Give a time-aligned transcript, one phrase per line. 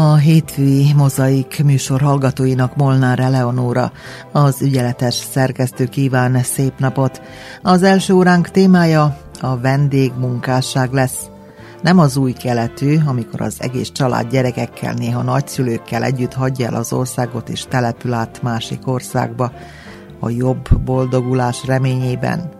[0.00, 3.92] A hétfői mozaik műsor hallgatóinak Molnár Eleonóra,
[4.32, 7.22] az ügyeletes szerkesztő kíván szép napot.
[7.62, 11.18] Az első óránk témája a vendégmunkásság lesz.
[11.82, 16.92] Nem az új keletű, amikor az egész család gyerekekkel, néha nagyszülőkkel együtt hagyja el az
[16.92, 19.52] országot és települ át másik országba,
[20.20, 22.59] a jobb boldogulás reményében.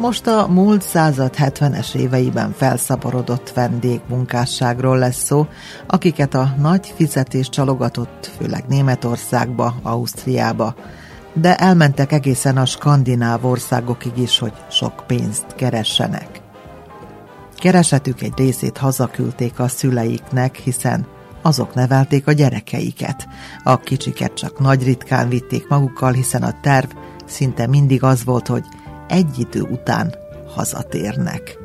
[0.00, 5.46] Most a múlt század 70-es éveiben felszaporodott vendégmunkásságról lesz szó,
[5.86, 10.74] akiket a nagy fizetés csalogatott, főleg Németországba, Ausztriába,
[11.32, 16.40] de elmentek egészen a skandináv országokig is, hogy sok pénzt keressenek.
[17.56, 21.06] Keresetük egy részét hazaküldték a szüleiknek, hiszen
[21.42, 23.28] azok nevelték a gyerekeiket.
[23.62, 26.90] A kicsiket csak nagy ritkán vitték magukkal, hiszen a terv
[27.26, 28.64] szinte mindig az volt, hogy
[29.10, 30.14] egy idő után
[30.54, 31.58] hazatérnek.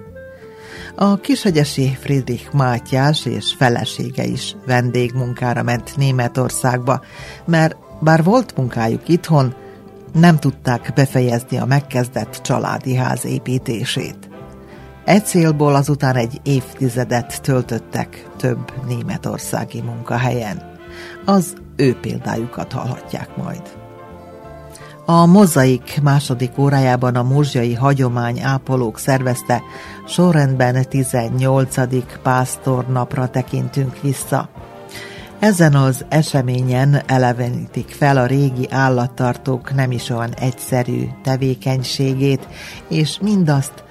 [0.95, 7.02] A kisegyesi Friedrich Mátyás és felesége is vendégmunkára ment Németországba,
[7.45, 9.55] mert bár volt munkájuk itthon,
[10.13, 14.30] nem tudták befejezni a megkezdett családi ház építését.
[15.05, 20.73] Egy célból azután egy évtizedet töltöttek több németországi munkahelyen.
[21.25, 23.84] Az ő példájukat hallhatják majd.
[25.08, 29.61] A mozaik második órájában a muzsjai hagyomány ápolók szervezte,
[30.08, 31.75] sorrendben 18.
[32.22, 34.50] pásztornapra tekintünk vissza.
[35.39, 42.48] Ezen az eseményen elevenítik fel a régi állattartók nem is olyan egyszerű tevékenységét,
[42.89, 43.83] és mindazt,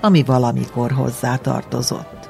[0.00, 2.21] ami valamikor hozzá tartozott.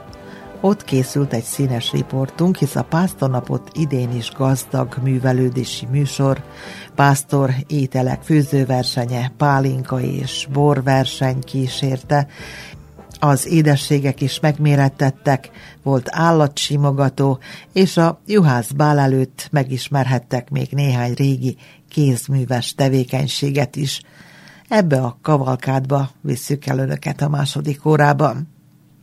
[0.64, 6.42] Ott készült egy színes riportunk, hisz a pásztornapot idén is gazdag művelődési műsor,
[6.94, 12.26] pásztor ételek főzőversenye, pálinka és borverseny kísérte,
[13.18, 15.50] az édességek is megmérettettek,
[15.82, 17.38] volt állatsimogató,
[17.72, 21.56] és a juhász bál előtt megismerhettek még néhány régi
[21.88, 24.02] kézműves tevékenységet is.
[24.68, 28.48] Ebbe a kavalkádba visszük el önöket a második órában.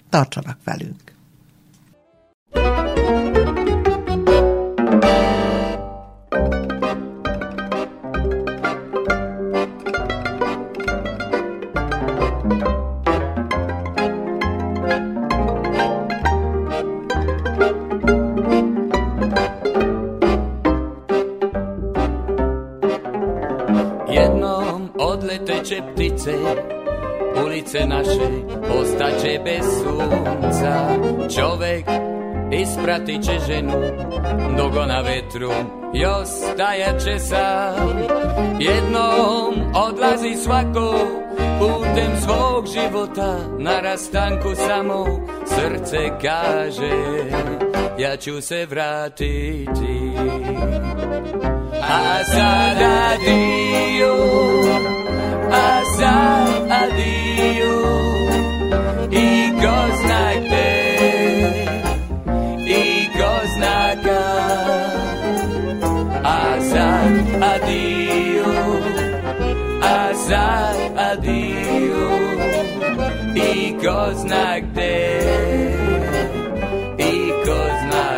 [0.10, 1.19] Tartsanak velünk!
[27.70, 28.30] Ulice naše
[28.68, 30.90] postače bez sunca.
[31.36, 31.86] Čovek
[32.52, 33.82] ispratit ženu,
[34.58, 35.52] dogona vetru
[35.94, 37.98] i ostajaće sam.
[38.60, 40.96] Jednom odlazi svako
[41.60, 45.06] putem svog života, na rastanku samo
[45.46, 46.92] srce kaže,
[48.00, 50.16] ja ću se vratiti.
[51.82, 54.16] A sada dio
[55.52, 57.29] Azar adio I
[73.50, 74.58] I ko zna
[76.98, 77.14] I
[77.46, 78.10] ko zna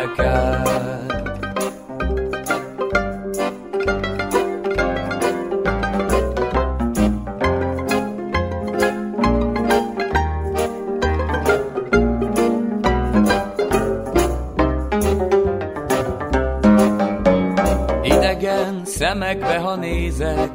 [18.84, 20.50] szemekbe, ha nézek,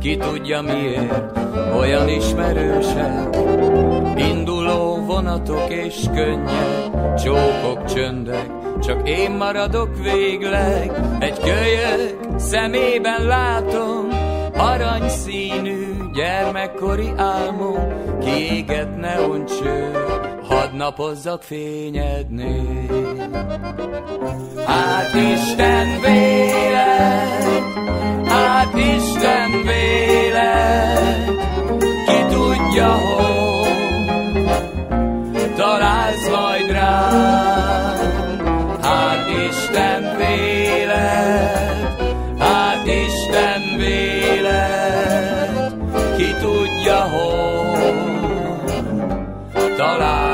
[0.00, 1.38] ki tudja miért,
[1.78, 3.36] olyan ismerősek.
[5.18, 8.46] Vonatok és könnyek, csókok, csöndek,
[8.80, 14.08] csak én maradok végleg, egy kölyök szemében látom,
[14.56, 17.78] aranyszínű gyermekkori álmom,
[18.20, 19.90] kiégett neoncső,
[20.42, 23.16] hadd napozzak fényednél.
[24.66, 27.44] Hát Isten vélet,
[28.28, 31.30] hát Isten vélet,
[32.06, 33.37] ki tudja hol,
[36.70, 37.10] rá.
[38.82, 42.02] Hát Isten vélet,
[42.38, 45.72] hát Isten vélet,
[46.16, 47.78] ki tudja hol
[49.76, 50.27] találok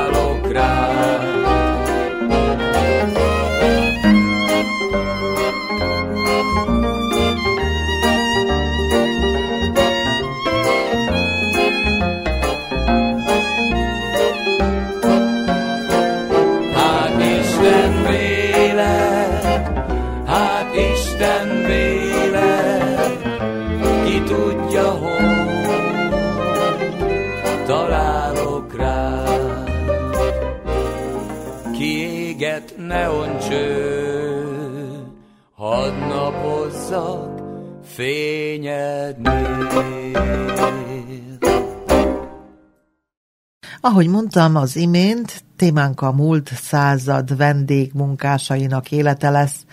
[43.85, 49.65] Ahogy mondtam az imént, témánk a múlt század vendégmunkásainak élete lesz.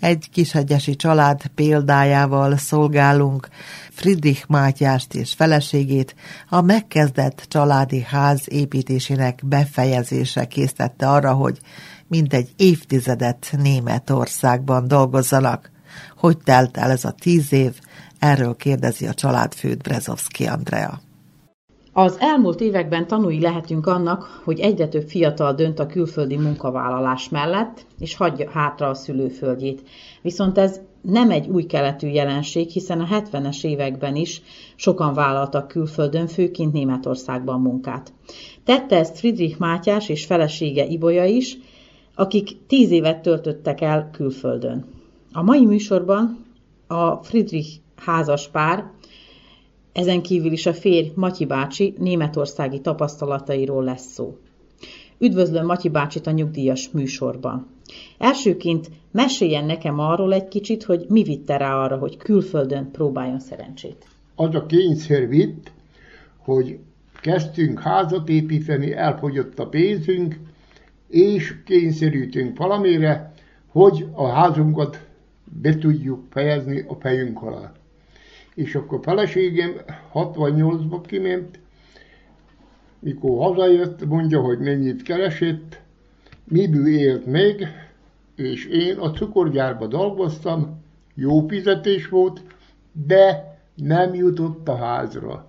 [0.00, 3.48] Egy kisegyesi család példájával szolgálunk
[3.90, 6.14] Friedrich Mátyást és feleségét
[6.48, 11.58] a megkezdett családi ház építésének befejezése késztette arra, hogy
[12.06, 15.70] mintegy évtizedet Németországban dolgozzanak.
[16.16, 17.80] Hogy telt el ez a tíz év?
[18.18, 21.09] Erről kérdezi a családfőt Brezovski Andrea.
[21.92, 27.86] Az elmúlt években tanúi lehetünk annak, hogy egyre több fiatal dönt a külföldi munkavállalás mellett,
[27.98, 29.82] és hagyja hátra a szülőföldjét.
[30.22, 34.42] Viszont ez nem egy új keletű jelenség, hiszen a 70-es években is
[34.76, 38.12] sokan vállaltak külföldön, főként Németországban munkát.
[38.64, 41.58] Tette ezt Friedrich Mátyás és felesége Ibolya is,
[42.14, 44.84] akik tíz évet töltöttek el külföldön.
[45.32, 46.46] A mai műsorban
[46.86, 48.90] a Friedrich házas pár,
[49.92, 54.36] ezen kívül is a férj Matyi bácsi németországi tapasztalatairól lesz szó.
[55.18, 57.66] Üdvözlöm Matyi bácsit a nyugdíjas műsorban.
[58.18, 64.06] Elsőként meséljen nekem arról egy kicsit, hogy mi vitte rá arra, hogy külföldön próbáljon szerencsét.
[64.34, 65.72] Az a kényszer vitt,
[66.38, 66.78] hogy
[67.20, 70.38] kezdtünk házat építeni, elfogyott a pénzünk,
[71.08, 73.32] és kényszerítünk valamire,
[73.66, 75.06] hogy a házunkat
[75.44, 77.72] be tudjuk fejezni a fejünk alá.
[78.54, 79.72] És akkor feleségem
[80.14, 81.58] 68-ba kiment,
[82.98, 85.80] mikor hazajött, mondja, hogy mennyit keresett,
[86.44, 87.66] miből élt még,
[88.36, 90.82] és én a cukorgyárba dolgoztam,
[91.14, 92.40] jó fizetés volt,
[93.06, 95.46] de nem jutott a házra.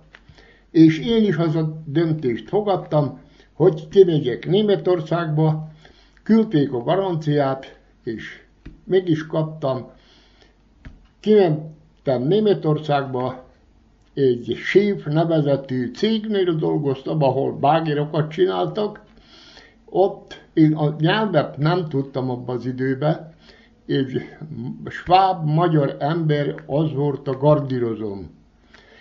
[0.70, 3.20] És én is az a döntést fogadtam,
[3.52, 5.70] hogy kimegyek Németországba,
[6.22, 8.40] küldték a garanciát, és
[8.84, 9.90] meg is kaptam.
[12.02, 13.44] Kimentem Németországba,
[14.14, 19.00] egy Sév nevezetű cégnél dolgoztam, ahol bágerokat csináltak.
[19.84, 23.34] Ott én a nyelvet nem tudtam abban az időben,
[23.86, 24.22] egy
[24.88, 28.30] sváb magyar ember az volt a gardírozom.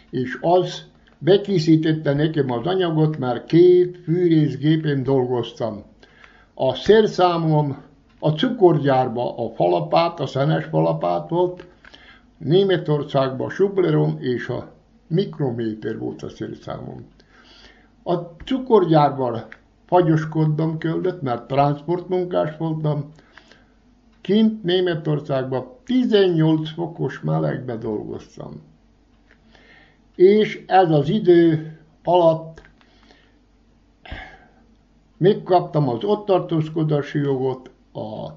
[0.10, 0.84] És az
[1.18, 5.84] Bekészítette nekem az anyagot, már két fűrészgépen dolgoztam.
[6.54, 7.78] A szerszámom
[8.20, 11.66] a cukorgyárba a falapát, a szenes falapát volt,
[12.44, 14.72] Németországban a sublerom és a
[15.08, 17.06] mikrométer volt a szerszámom.
[18.04, 18.14] A
[18.46, 19.46] cukorgyárban
[19.86, 23.12] fagyoskodnom kellett, mert transportmunkás voltam.
[24.22, 28.70] Kint Németországban 18 fokos melegbe dolgoztam
[30.22, 32.62] és ez az idő alatt
[35.18, 38.30] megkaptam az ott tartózkodási jogot, a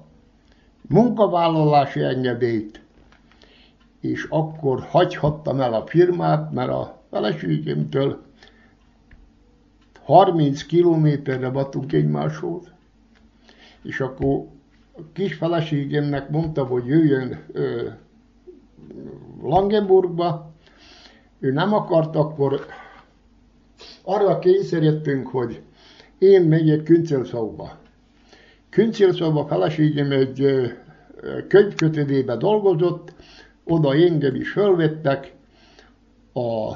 [0.89, 2.81] munkavállalási engedélyt,
[4.09, 8.21] és akkor hagyhattam el a firmát, mert a feleségemtől
[10.03, 12.71] 30 kilométerre vagyunk egymáshoz,
[13.83, 14.45] és akkor
[14.97, 17.89] a kis feleségemnek mondta, hogy jöjjön ö,
[19.41, 20.53] Langenburgba,
[21.39, 22.65] ő nem akart, akkor
[24.03, 25.61] arra kényszerítettünk, hogy
[26.17, 27.77] én megyek Küncélszóba.
[28.69, 30.45] Küncélszóba feleségem egy
[31.47, 33.14] könyvkötődébe dolgozott,
[33.65, 35.33] oda engem is fölvettek,
[36.33, 36.73] a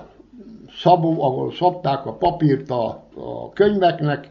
[0.81, 4.29] szabó, ahol szabták a papírt a, a könyveknek,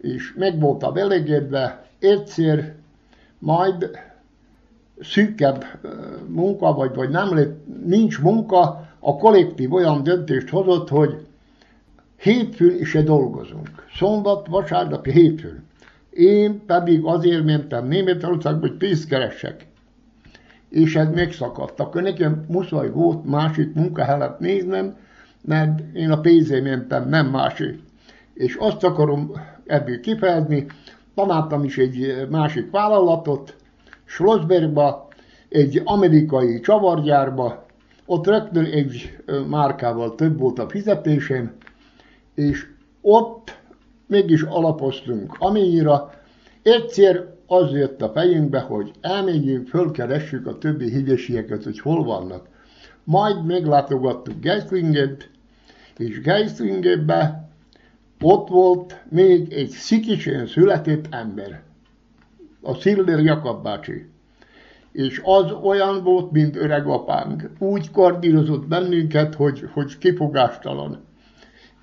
[0.00, 2.74] és meg voltam elégedve, egyszer
[3.38, 3.90] majd
[5.00, 5.64] szűkebb
[6.26, 11.26] munka, vagy, vagy nem lett, nincs munka, a kollektív olyan döntést hozott, hogy
[12.16, 13.86] hétfőn is dolgozunk.
[13.96, 15.68] Szombat, vasárnap, hétfőn.
[16.10, 19.66] Én pedig azért mentem Németországba, hogy pénzt keresek.
[20.70, 21.08] És ez.
[21.76, 24.96] Akkor nekem muszáj volt másik munkahelyet néznem,
[25.42, 27.78] mert én a pénzé mentem, nem másik.
[28.34, 29.32] És azt akarom
[29.66, 30.66] ebből kifejezni,
[31.14, 33.56] találtam is egy másik vállalatot,
[34.04, 35.08] Schlossbergba,
[35.48, 37.66] egy amerikai csavargyárba,
[38.06, 41.52] ott rögtön egy márkával több volt a fizetésem,
[42.34, 42.66] és
[43.00, 43.58] ott
[44.06, 46.00] mégis alapoztunk amennyire.
[46.62, 52.48] Egyszer az jött a fejünkbe, hogy elmegyünk, fölkeressük a többi hívesieket, hogy hol vannak.
[53.04, 55.30] Majd meglátogattuk Geislinget,
[55.96, 57.48] és Geislingetbe
[58.20, 61.62] ott volt még egy szikisen született ember,
[62.62, 64.06] a Szilder Jakab bácsi.
[64.92, 67.50] És az olyan volt, mint öreg apánk.
[67.58, 71.04] Úgy kardírozott bennünket, hogy, hogy kifogástalan.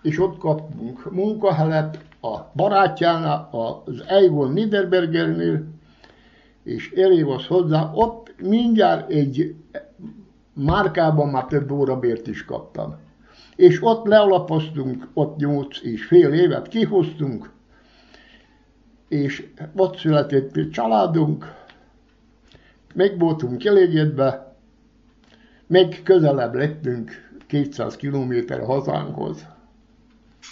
[0.01, 5.63] És ott kaptunk munkahelyet a barátjánál, az Eivon Niederbergernél,
[6.63, 9.55] és elég hozzá, ott mindjárt egy
[10.53, 12.95] márkában már több órabért is kaptam.
[13.55, 17.51] És ott lealapoztunk, ott nyolc és fél évet kihoztunk,
[19.07, 21.55] és ott született egy családunk,
[22.93, 24.55] meg voltunk elégedve,
[25.67, 27.11] meg közelebb lettünk
[27.47, 29.47] 200 kilométer hazánkhoz.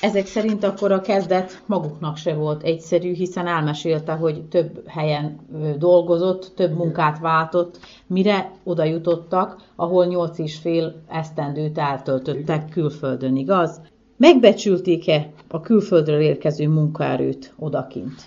[0.01, 5.39] Ezek szerint akkor a kezdet maguknak se volt egyszerű, hiszen elmesélte, hogy több helyen
[5.77, 13.81] dolgozott, több munkát váltott, mire oda jutottak, ahol nyolc és fél esztendőt eltöltöttek külföldön, igaz?
[14.17, 18.21] Megbecsülték-e a külföldről érkező munkaerőt odakint?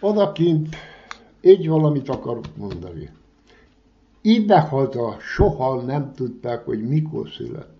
[0.00, 0.76] Odakint
[1.40, 3.10] egy valamit akarok mondani.
[4.20, 7.71] Idehaza soha nem tudták, hogy mikor születtem.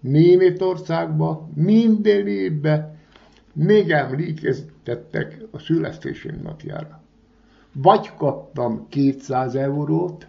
[0.00, 2.96] Németországba minden évben
[3.52, 7.02] még emlékeztettek a születésem napjára.
[7.72, 10.26] Vagy kaptam 200 eurót,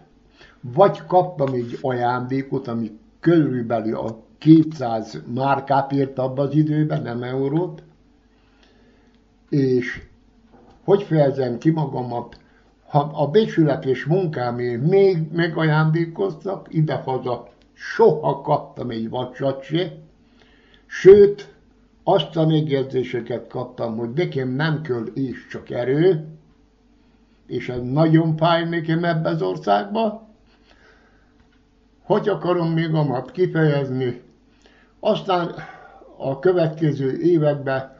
[0.60, 7.82] vagy kaptam egy ajándékot, ami körülbelül a 200 márkát ért abban az időben, nem eurót,
[9.48, 10.02] és
[10.84, 12.38] hogy fejezem ki magamat,
[12.86, 17.48] ha a becsület és munkámért még megajándékoztak idehaza
[17.80, 19.92] soha kaptam egy vacsat se,
[20.86, 21.54] sőt,
[22.02, 26.26] azt a megjegyzéseket kaptam, hogy nekem nem kell és csak erő,
[27.46, 30.28] és ez nagyon fáj nekem ebbe az országba.
[32.02, 34.22] Hogy akarom még amat kifejezni?
[35.00, 35.54] Aztán
[36.16, 37.96] a következő években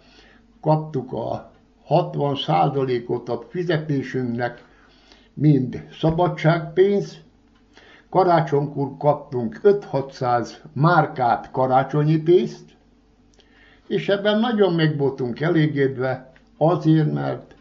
[0.61, 1.53] kaptuk a
[1.85, 4.65] 60 százalékot a fizetésünknek,
[5.35, 7.21] mind szabadságpénz,
[8.11, 12.77] Karácsonykor kaptunk 5-600 márkát karácsonyi pénzt,
[13.87, 17.55] és ebben nagyon meg voltunk elégedve, azért, mert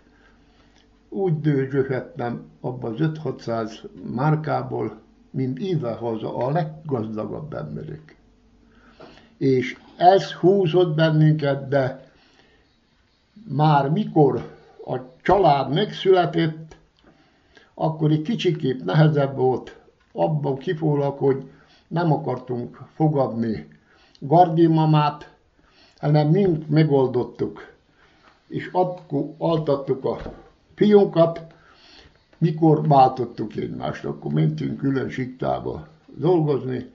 [1.09, 3.71] úgy dőzsöhettem abba az 5-600
[4.15, 5.01] márkából,
[5.31, 8.15] mint íve haza a leggazdagabb emberek.
[9.37, 12.11] És ez húzott bennünket, de
[13.47, 16.77] már mikor a család megszületett,
[17.73, 19.78] akkor egy kicsikét nehezebb volt
[20.11, 21.49] abban kifolyólag, hogy
[21.87, 23.67] nem akartunk fogadni
[24.19, 25.33] Gardi mamát,
[25.97, 27.73] hanem mind megoldottuk.
[28.47, 30.17] És akkor altattuk a
[30.75, 31.45] fiunkat,
[32.37, 36.85] mikor váltottuk egymást, akkor mentünk külön siktába dolgozni.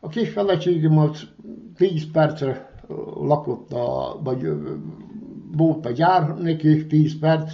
[0.00, 1.28] A kis feleségem az
[1.76, 2.70] 10 percre
[3.14, 4.48] lakott, a, vagy
[5.52, 7.52] volt a gyár neki 10 perc.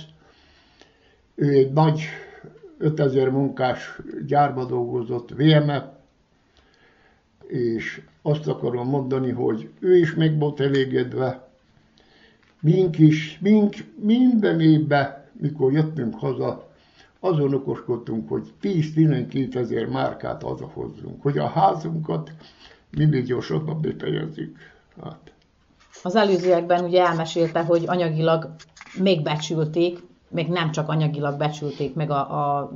[1.34, 2.00] Ő egy nagy
[2.80, 5.82] 5000 munkás gyárba dolgozott VMF,
[7.46, 11.48] és azt akarom mondani, hogy ő is meg volt elégedve,
[12.60, 16.68] mink is, mink minden évben, mikor jöttünk haza,
[17.20, 22.32] azon okoskodtunk, hogy 10-12 ezer márkát hazahozzunk, hogy a házunkat
[22.96, 24.56] mindig gyorsabban befejezzük.
[25.02, 25.32] Hát.
[26.02, 28.54] Az előzőekben ugye elmesélte, hogy anyagilag
[28.98, 29.98] még becsülték,
[30.30, 32.18] még nem csak anyagilag becsülték meg a,
[32.58, 32.70] a,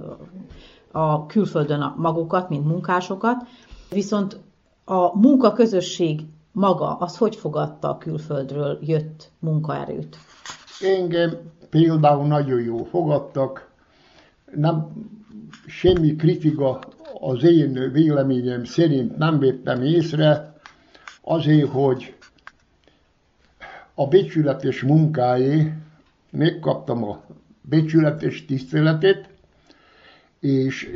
[0.92, 3.46] a külföldön a magukat, mint munkásokat,
[3.90, 4.40] viszont
[4.84, 6.20] a munkaközösség
[6.52, 10.16] maga, az hogy fogadta a külföldről jött munkaerőt?
[10.80, 11.30] Engem
[11.70, 13.70] például nagyon jó fogadtak,
[14.54, 14.88] nem
[15.66, 16.78] semmi kritika
[17.20, 20.54] az én véleményem szerint nem vettem észre,
[21.22, 22.14] azért, hogy
[23.94, 25.72] a becsületes munkáé
[26.30, 27.20] megkaptam a
[27.68, 29.28] becsületes tiszteletét,
[30.40, 30.90] és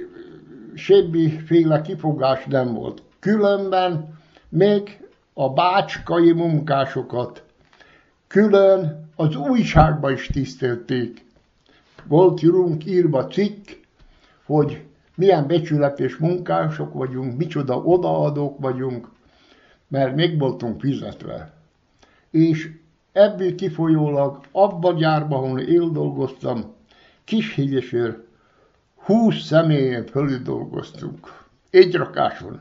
[0.75, 3.03] semmiféle kifogás nem volt.
[3.19, 5.01] Különben még
[5.33, 7.43] a bácskai munkásokat
[8.27, 11.25] külön az újságban is tisztelték.
[12.05, 13.69] Volt jurunk írva cikk,
[14.45, 14.83] hogy
[15.15, 19.09] milyen becsületes munkások vagyunk, micsoda odaadók vagyunk,
[19.89, 21.53] mert még voltunk fizetve.
[22.31, 22.71] És
[23.19, 26.75] ebből kifolyólag abban a gyárban, ahol én dolgoztam,
[27.25, 28.27] Kishegyesről
[28.95, 31.45] 20 személyen fölül dolgoztunk.
[31.71, 32.61] Egy rakáson.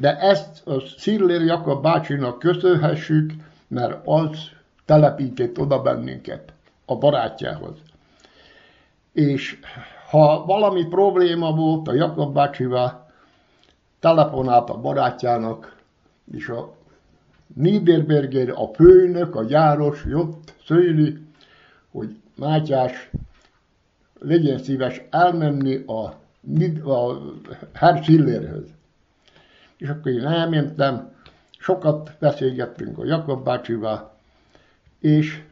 [0.00, 3.32] De ezt a Szillér Jakab bácsinak köszönhessük,
[3.68, 4.38] mert az
[4.84, 6.52] telepített oda bennünket
[6.84, 7.78] a barátjához.
[9.12, 9.58] És
[10.10, 13.06] ha valami probléma volt a Jakab bácsival,
[14.00, 15.76] telefonált a barátjának,
[16.32, 16.74] és a
[17.54, 21.18] Niederberger, a főnök, a gyáros jött szőli,
[21.90, 23.10] hogy Mátyás
[24.18, 26.00] legyen szíves elmenni a,
[26.90, 27.20] a
[27.72, 27.98] Herr.
[29.76, 31.12] És akkor én elmentem,
[31.58, 34.16] sokat beszélgettünk a Jakab bácsival,
[34.98, 35.42] és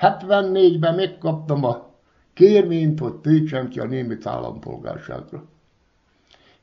[0.00, 1.88] 74-ben megkaptam a
[2.32, 5.44] kérvényt, hogy töltsem ki a német állampolgárságra.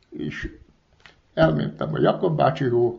[0.10, 0.50] És
[1.34, 2.94] elmentem a Jakab bácsihoz,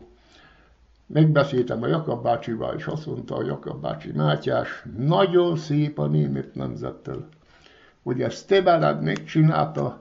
[1.13, 6.55] megbeszéltem a Jakab bácsival, és azt mondta a Jakab bácsi Mátyás, nagyon szép a német
[6.55, 7.27] nemzettel,
[8.03, 9.97] hogy ezt te veled megcsinálta,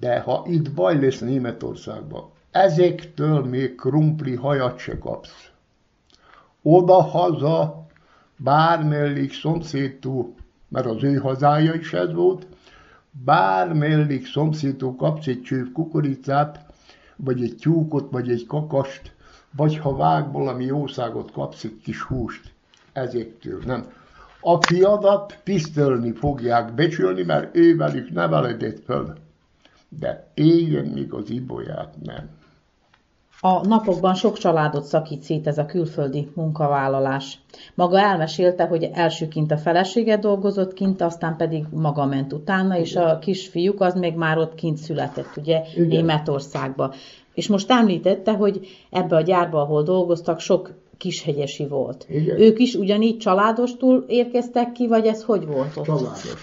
[0.00, 5.50] de ha itt baj lesz Németországban, ezektől még krumpli hajat se kapsz.
[6.62, 7.86] Oda-haza
[8.36, 10.34] bármellik szomszédú,
[10.68, 12.46] mert az ő hazája is ez volt,
[13.10, 16.66] bármellik szomszédú kapsz egy csőv kukoricát,
[17.16, 19.13] vagy egy tyúkot, vagy egy kakast,
[19.56, 22.52] vagy ha vág valami jószágot, kapsz egy kis húst
[22.92, 23.86] ezektől, nem.
[24.40, 29.14] A fiadat tisztelni fogják, becsülni, mert ő velük neveledett föl.
[29.88, 32.28] De éljen még az ibolyát nem.
[33.40, 37.38] A napokban sok családot szakít szét ez a külföldi munkavállalás.
[37.74, 43.18] Maga elmesélte, hogy elsőként a felesége dolgozott kint, aztán pedig maga ment utána, és a
[43.18, 45.86] kisfiúk az még már ott kint született, ugye, Igen.
[45.86, 46.94] Németországba.
[47.34, 52.06] És most említette, hogy ebbe a gyárba, ahol dolgoztak, sok kishegyesi volt.
[52.08, 52.40] Igen.
[52.40, 55.84] Ők is ugyanígy családostól érkeztek ki, vagy ez hogy volt ott?
[55.84, 56.34] Családos.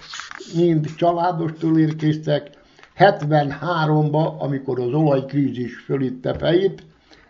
[0.55, 2.49] Mind családostól érkeztek.
[2.97, 6.83] 73-ban, amikor az olajkrízis fölitte fejét,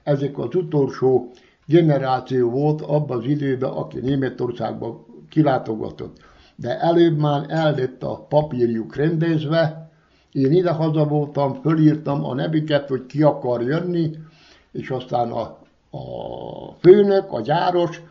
[0.03, 1.31] ezek az utolsó
[1.65, 6.17] generáció volt abban az időben, aki Németországba kilátogatott.
[6.55, 9.80] De előbb már el lett a papírjuk rendezve,
[10.31, 14.11] én ide-haza voltam, fölírtam a nevüket, hogy ki akar jönni,
[14.71, 15.41] és aztán a,
[15.97, 18.01] a főnök, a gyáros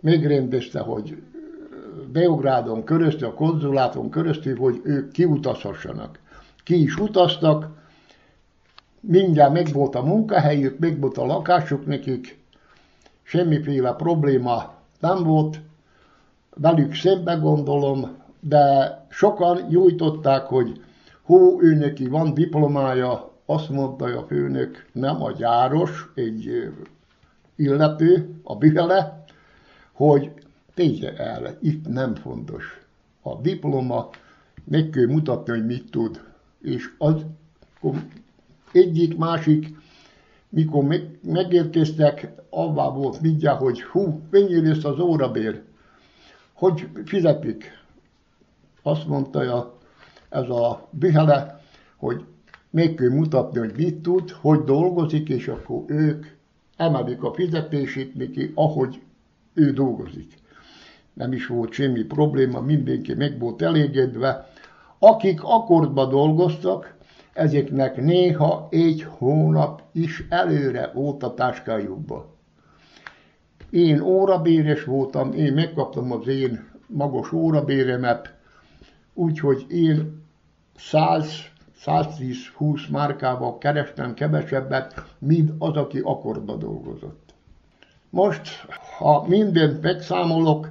[0.00, 1.22] megrendezte, hogy
[2.12, 6.18] Beográdon köröztül, a konzuláton köröztül, hogy ők kiutazhassanak.
[6.64, 7.68] Ki is utaztak,
[9.00, 12.38] mindjárt meg volt a munkahelyük, meg volt a lakásuk nekik,
[13.22, 15.60] semmiféle probléma nem volt,
[16.54, 20.80] velük szembe gondolom, de sokan nyújtották, hogy
[21.24, 26.72] hú, ő neki van diplomája, azt mondta a főnök, nem a gyáros, egy
[27.56, 29.24] illető, a bihele,
[29.92, 30.32] hogy
[30.74, 32.80] tegye el, itt nem fontos.
[33.22, 34.10] A diploma,
[34.64, 36.20] meg kell mutatni, hogy mit tud.
[36.60, 37.26] És az
[38.72, 39.76] egyik, másik,
[40.48, 45.62] mikor meg, megérkeztek, avvá volt mindjárt, hogy hú, mennyi lesz az órabér,
[46.52, 47.80] hogy fizetik.
[48.82, 49.71] Azt mondta a
[50.32, 51.60] ez a bihele,
[51.96, 52.24] hogy
[52.70, 56.26] még kell mutatni, hogy mit tud, hogy dolgozik, és akkor ők
[56.76, 59.00] emelik a fizetését neki, ahogy
[59.54, 60.32] ő dolgozik.
[61.12, 64.48] Nem is volt semmi probléma, mindenki meg volt elégedve.
[64.98, 66.94] Akik akkordba dolgoztak,
[67.32, 72.36] ezeknek néha egy hónap is előre volt a táskájukba.
[73.70, 78.34] Én órabéres voltam, én megkaptam az én magos órabéremet,
[79.14, 80.21] úgyhogy én
[80.90, 87.34] 100-110-20 márkával kerestem kevesebbet, mint az, aki akkordba dolgozott.
[88.10, 88.66] Most,
[88.98, 90.70] ha mindent megszámolok,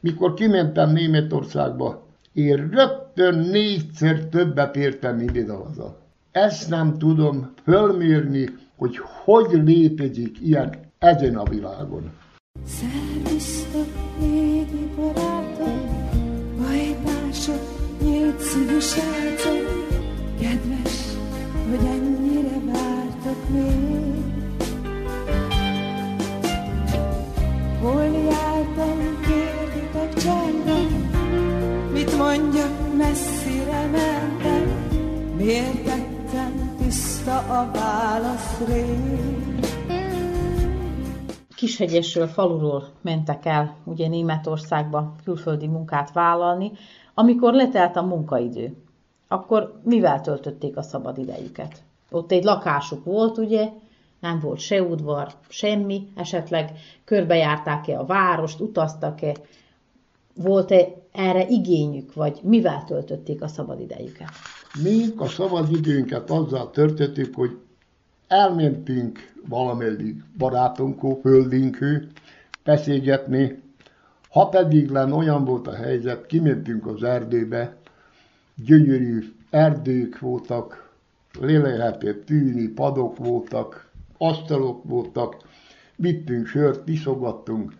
[0.00, 5.98] mikor kimentem Németországba, én rögtön négyszer többet értem ide haza.
[6.30, 12.10] Ezt nem tudom fölmérni, hogy hogy létezik ilyen ezen a világon.
[14.96, 15.49] Barátok,
[18.50, 19.86] szívű srácok,
[20.40, 20.98] kedves,
[21.68, 24.24] hogy ennyire vártak még.
[27.80, 30.86] Hol jártam, kérditek csendben,
[31.92, 34.68] mit mondjak, messzire mentem,
[35.36, 39.68] miért tettem tiszta a válasz rég.
[41.54, 46.72] Kishegyesről, faluról mentek el ugye Németországba külföldi munkát vállalni,
[47.20, 48.74] amikor letelt a munkaidő,
[49.28, 51.82] akkor mivel töltötték a szabad idejüket?
[52.10, 53.68] Ott egy lakásuk volt, ugye,
[54.20, 56.72] nem volt se udvar, semmi, esetleg
[57.04, 59.34] körbejárták-e a várost, utaztak-e,
[60.34, 64.30] volt-e erre igényük, vagy mivel töltötték a szabadidejüket?
[64.82, 67.58] Mi a szabadidőnket azzal töltöttük, hogy
[68.28, 72.08] elmentünk valamelyik barátunkó, földünkhő,
[72.64, 73.62] beszélgetni,
[74.30, 77.76] ha pedig len olyan volt a helyzet, kimentünk az erdőbe,
[78.64, 80.90] gyönyörű erdők voltak,
[81.40, 85.36] le lehetett tűni, padok voltak, asztalok voltak,
[85.96, 87.72] vittünk sört, iszogattunk.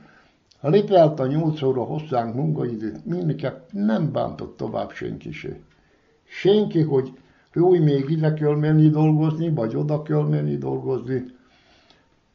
[0.61, 5.57] Ha létrelt a nyolc óra hosszánk munkaidőt, mindiket nem bántott tovább senki se.
[6.25, 7.13] Senki, hogy
[7.53, 11.25] jó, még ide kell menni dolgozni, vagy oda kell menni dolgozni.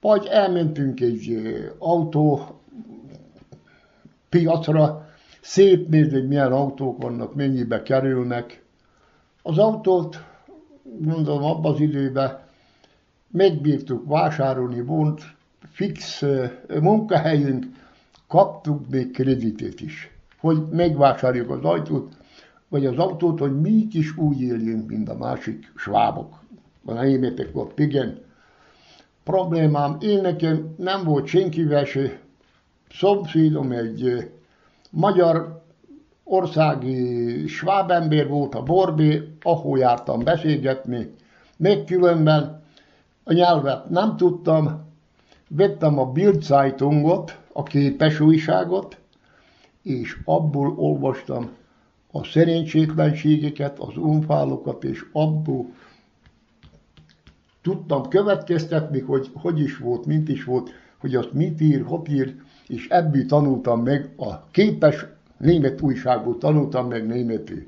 [0.02, 1.38] Vagy elmentünk egy
[1.78, 2.55] autó
[4.36, 5.08] piacra,
[5.42, 8.64] szép nézni, hogy milyen autók vannak, mennyibe kerülnek.
[9.42, 10.24] Az autót,
[11.00, 12.40] mondom, abban az időben
[13.32, 15.22] megbírtuk vásárolni, volt
[15.72, 16.24] fix
[16.80, 17.66] munkahelyünk,
[18.28, 22.14] kaptuk még kreditet is, hogy megvásároljuk az autót,
[22.70, 26.40] vagy az autót, hogy mi is úgy éljünk, mint a másik svábok.
[26.86, 28.20] A németek volt, igen.
[29.24, 32.24] Problémám, én nekem nem volt senkivel se
[32.90, 34.30] szomszédom egy
[34.90, 35.64] magyar
[36.24, 41.14] országi svábember volt a Borbé, ahol jártam beszélgetni,
[41.58, 42.64] még különben
[43.24, 44.84] a nyelvet nem tudtam,
[45.48, 48.98] vettem a Bild Zeitungot, a képes újságot,
[49.82, 51.50] és abból olvastam
[52.12, 55.66] a szerencsétlenségeket, az unfálokat, és abból
[57.62, 62.36] tudtam következtetni, hogy hogy is volt, mint is volt, hogy azt mit ír, hogy ír,
[62.68, 65.06] és ebből tanultam meg, a képes
[65.38, 67.68] német újságból tanultam meg németül.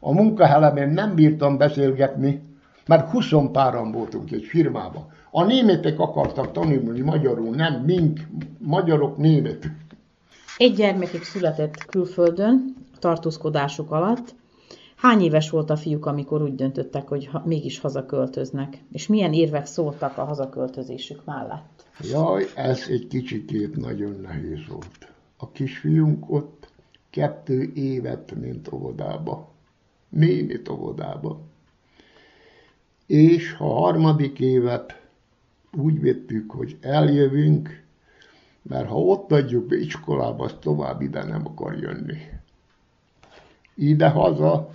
[0.00, 2.42] A munkahelemen nem bírtam beszélgetni,
[2.86, 5.06] mert 20 páran voltunk egy firmában.
[5.30, 8.20] A németek akartak tanulni magyarul, nem mink,
[8.58, 9.70] magyarok németül.
[10.56, 14.34] Egy gyermekük született külföldön, tartózkodásuk alatt.
[14.96, 18.82] Hány éves volt a fiúk, amikor úgy döntöttek, hogy ha, mégis hazaköltöznek?
[18.92, 21.75] És milyen érvek szóltak a hazaköltözésük mellett?
[22.00, 25.12] Jaj, ez egy kicsikét nagyon nehéz volt.
[25.36, 26.68] A kisfiunk ott
[27.10, 29.52] kettő évet ment óvodába,
[30.08, 31.40] német óvodába.
[33.06, 35.00] És ha harmadik évet
[35.72, 37.82] úgy vettük, hogy eljövünk,
[38.62, 42.18] mert ha ott adjuk be iskolába, az tovább ide nem akar jönni.
[43.74, 44.70] Ide-haza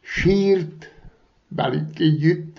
[0.00, 0.92] sírt
[1.48, 2.55] velük együtt,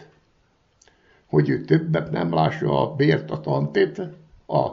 [1.27, 3.99] hogy ő többet nem lássa a bért, a tantét,
[4.47, 4.69] a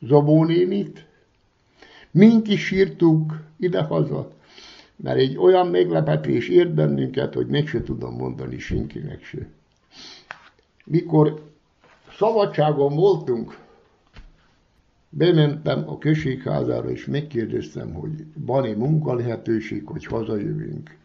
[0.00, 1.06] zobónénit.
[2.10, 4.32] Mink is sírtuk ide-haza,
[4.96, 9.48] mert egy olyan meglepetés ért bennünket, hogy meg se tudom mondani senkinek se.
[10.84, 11.42] Mikor
[12.18, 13.58] szabadságon voltunk,
[15.08, 20.96] bementem a községházára, és megkérdeztem, hogy van-e munkalehetőség, hogy hazajövünk.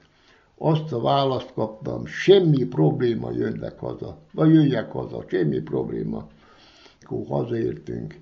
[0.64, 6.28] Azt a választ kaptam, semmi probléma jönnek haza, vagy jöjjek haza, semmi probléma.
[7.02, 8.20] Akkor hazaértünk.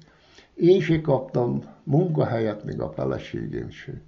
[0.54, 4.02] Én se kaptam munkahelyet, még a feleségem se.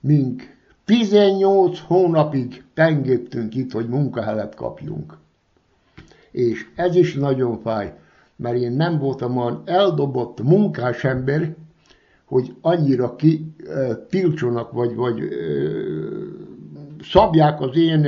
[0.00, 0.42] Mink
[0.84, 5.18] 18 hónapig tengedtünk itt, hogy munkahelyet kapjunk.
[6.30, 7.98] És ez is nagyon fáj,
[8.36, 11.54] mert én nem voltam olyan eldobott munkás ember,
[12.24, 13.54] hogy annyira ki
[14.08, 15.28] tiltsonak, vagy, vagy
[17.10, 18.06] szabják az én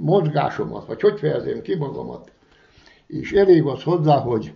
[0.00, 2.32] mozgásomat, vagy hogy fejezem ki magamat.
[3.06, 4.54] És elég az hozzá, hogy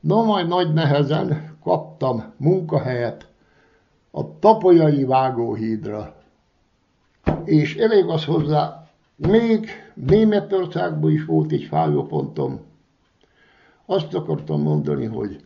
[0.00, 3.26] na majd nagy nehezen kaptam munkahelyet
[4.10, 6.14] a Tapolyai Vágóhídra.
[7.44, 12.60] És elég az hozzá, még Németországban is volt egy fájópontom.
[13.86, 15.36] Azt akartam mondani, hogy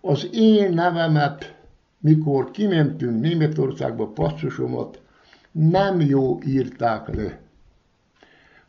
[0.00, 1.54] az én nevemet,
[1.98, 5.01] mikor kimentünk Németországba passzusomat,
[5.52, 7.40] nem jó írták le.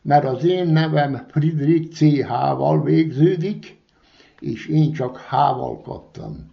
[0.02, 3.76] Mert az én nevem Friedrich CH-val végződik,
[4.40, 6.52] és én csak H-val kaptam.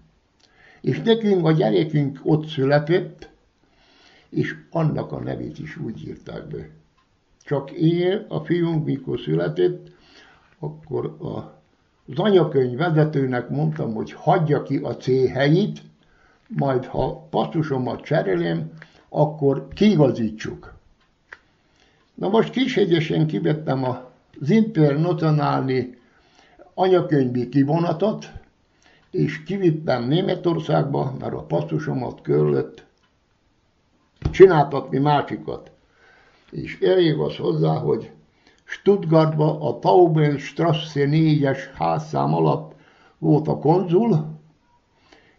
[0.82, 3.30] És nekünk a gyerekünk ott született,
[4.30, 6.70] és annak a nevét is úgy írták be.
[7.44, 9.92] Csak én, a fiunk, mikor született,
[10.60, 11.28] akkor a,
[12.12, 15.82] az anyakönyv vezetőnek mondtam, hogy hagyja ki a C helyét,
[16.48, 18.72] majd ha passzusomat cserélem,
[19.14, 20.74] akkor kiigazítsuk.
[22.14, 25.98] Na most kishegyesen kivettem az internacionálni
[26.74, 28.32] anyakönyvi kivonatot,
[29.12, 32.86] és kivittem Németországba, mert a passzusomat körülött
[34.32, 35.72] csináltatni másikat.
[36.52, 38.12] És elég az hozzá, hogy
[38.64, 42.76] Stuttgartba a Taubenstrasse 4-es házszám alatt
[43.18, 44.40] volt a konzul,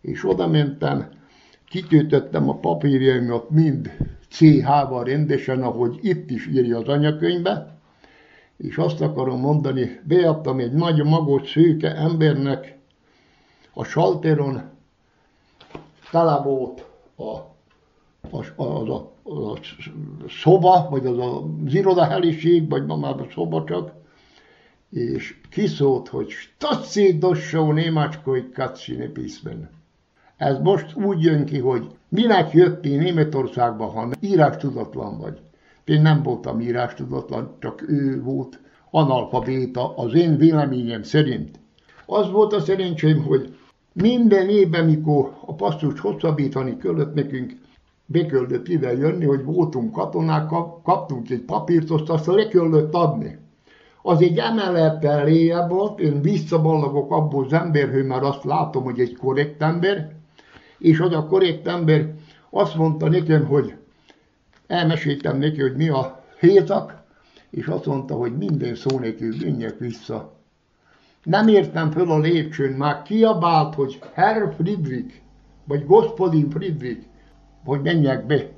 [0.00, 1.20] és oda mentem,
[1.72, 3.96] kitöltöttem a papírjaimat mind
[4.28, 7.78] CH-val rendesen, ahogy itt is írja az anyakönyvbe,
[8.56, 12.78] és azt akarom mondani, beadtam egy nagy magot szőke embernek,
[13.74, 14.62] a salteron
[16.10, 17.38] tele volt a,
[18.30, 19.58] az, a, az a
[20.28, 23.92] szoba, vagy az a, az irodaheliség, vagy ma már a szoba csak,
[24.90, 29.81] és kiszólt, hogy stací dossó némácskoj kacsi pismen.
[30.42, 35.40] Ez most úgy jön ki, hogy minek jöttél Németországba, ha írástudatlan vagy.
[35.84, 41.60] Én nem voltam írástudatlan, csak ő volt analfabéta az én véleményem szerint.
[42.06, 43.56] Az volt a szerencsém, hogy
[43.92, 47.52] minden évben, mikor a passzust hosszabbítani kellett nekünk,
[48.06, 50.50] beküldött ide jönni, hogy voltunk katonák,
[50.82, 53.38] kaptunk egy papírt, azt le kellett adni.
[54.02, 59.16] Az egy emelettel léjebb volt, én visszaballagok abból az emberhő, mert azt látom, hogy egy
[59.16, 60.20] korrekt ember,
[60.82, 62.14] és az a korrekt ember
[62.50, 63.74] azt mondta nekem, hogy
[64.66, 67.02] elmeséltem neki, hogy mi a hézak,
[67.50, 70.32] és azt mondta, hogy minden szó nélkül menjek vissza.
[71.22, 75.14] Nem értem föl a lépcsőn, már kiabált, hogy Herr Friedrich,
[75.64, 77.00] vagy Gospodin Friedrich,
[77.64, 78.48] hogy menjek be.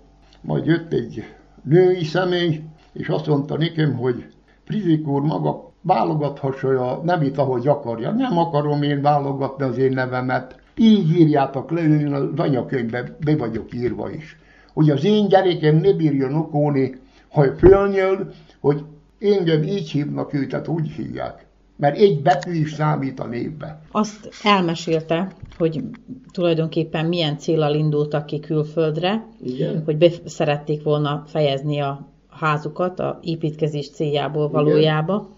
[0.40, 1.24] Majd jött egy
[1.62, 2.60] női személy,
[2.92, 4.26] és azt mondta nekem, hogy
[4.64, 8.10] Friedrich úr maga válogathassa a nevét, ahogy akarja.
[8.10, 10.62] Nem akarom én válogatni az én nevemet.
[10.76, 14.36] Így írjátok le, én az anyakönyvbe be vagyok írva is.
[14.72, 16.94] Hogy az én gyerekem ne bírjon okolni,
[17.28, 18.84] ha fölnyöl, hogy
[19.20, 21.46] engem így hívnak őt, úgy hívják.
[21.76, 23.80] Mert egy betű is számít a névbe.
[23.90, 25.84] Azt elmesélte, hogy
[26.32, 29.82] tulajdonképpen milyen célral indultak ki külföldre, Igen.
[29.84, 35.28] hogy be szerették volna fejezni a házukat a építkezés céljából valójába.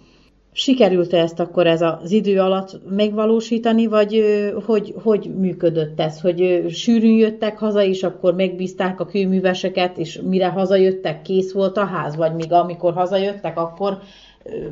[0.58, 4.24] Sikerült-e ezt akkor ez az idő alatt megvalósítani, vagy
[4.64, 6.20] hogy, hogy működött ez?
[6.20, 11.84] Hogy sűrűn jöttek haza, és akkor megbízták a kőműveseket, és mire hazajöttek, kész volt a
[11.84, 12.16] ház?
[12.16, 13.98] Vagy míg amikor hazajöttek, akkor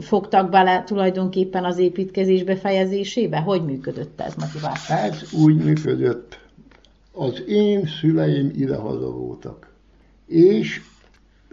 [0.01, 3.38] fogtak bele tulajdonképpen az építkezés befejezésébe?
[3.38, 4.97] Hogy működött ez, motiváció?
[4.97, 6.38] Ez úgy működött.
[7.12, 9.73] Az én szüleim idehaza voltak.
[10.27, 10.81] És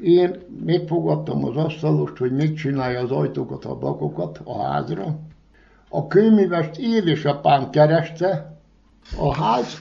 [0.03, 0.35] én
[0.65, 5.19] megfogadtam az asztalost, hogy megcsinálja az ajtókat, a bakokat a házra.
[5.89, 8.59] A kőművest édesapám kereste,
[9.17, 9.77] a ház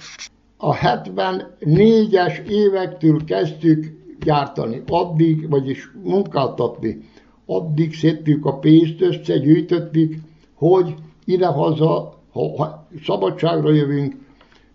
[0.57, 7.09] a 74-es évektől kezdtük gyártani, addig, vagyis munkáltatni.
[7.47, 10.15] Addig szedtük a pénzt, összegyűjtöttük,
[10.55, 14.15] hogy idehaza, ha, ha szabadságra jövünk,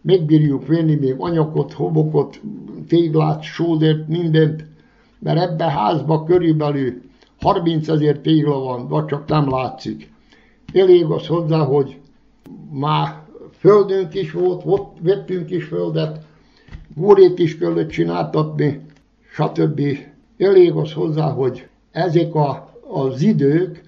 [0.01, 2.41] megbírjuk venni még anyagot, hobokot,
[2.88, 4.65] téglát, sódert, mindent,
[5.26, 7.02] mert ebben házba körülbelül
[7.42, 10.12] 30 ezer tégla van, vagy csak nem látszik.
[10.74, 11.98] Elég az hozzá, hogy
[12.72, 13.22] már
[13.60, 16.26] földünk is volt, ott vettünk is földet,
[16.96, 18.86] górét is kellett csináltatni,
[19.34, 19.82] stb.
[20.38, 23.84] Elég az hozzá, hogy ezek a, az idők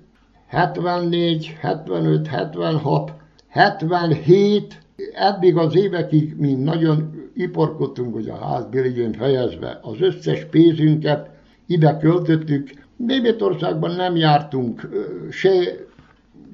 [0.48, 3.14] 74, 75, 76,
[3.48, 4.82] 77,
[5.14, 9.80] eddig az évekig mi nagyon iparkodtunk, hogy a ház legyen fejezve.
[9.82, 11.30] Az összes pénzünket
[11.66, 12.86] ide költöttük.
[12.96, 14.90] Németországban nem jártunk
[15.32, 15.50] se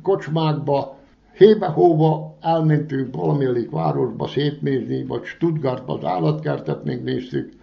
[0.02, 0.98] kocsmákba,
[1.34, 7.54] hébe-hóba elmentünk valamelyik városba szétnézni, vagy Stuttgartba az állatkertet megnéztük,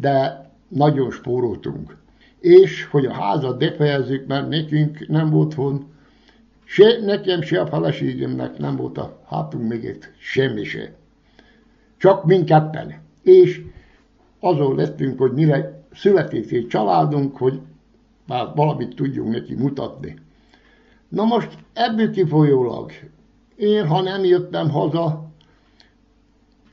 [0.00, 1.96] de nagyon spóroltunk.
[2.40, 5.84] És hogy a házat befejezzük, mert nekünk nem volt hon,
[6.64, 10.92] se nekem, se a feleségemnek nem volt a hátunk még egy semmi se.
[11.96, 12.94] Csak mindketten.
[13.22, 13.62] És
[14.40, 17.60] azon lettünk, hogy mire születik egy családunk, hogy
[18.26, 20.16] már valamit tudjunk neki mutatni.
[21.08, 22.90] Na most ebből kifolyólag,
[23.56, 25.28] én ha nem jöttem haza,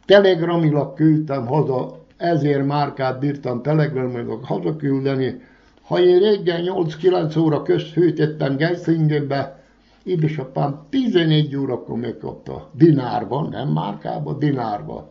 [0.06, 5.42] telegramilag küldtem haza, ezért márkát bírtam telegrammilag hazaküldeni.
[5.82, 9.61] Ha én reggel 8-9 óra közt hűtettem Genslingenbe,
[10.04, 12.70] édesapám 11 órakor megkapta.
[12.74, 15.10] Dinárban, nem márkában, dinárban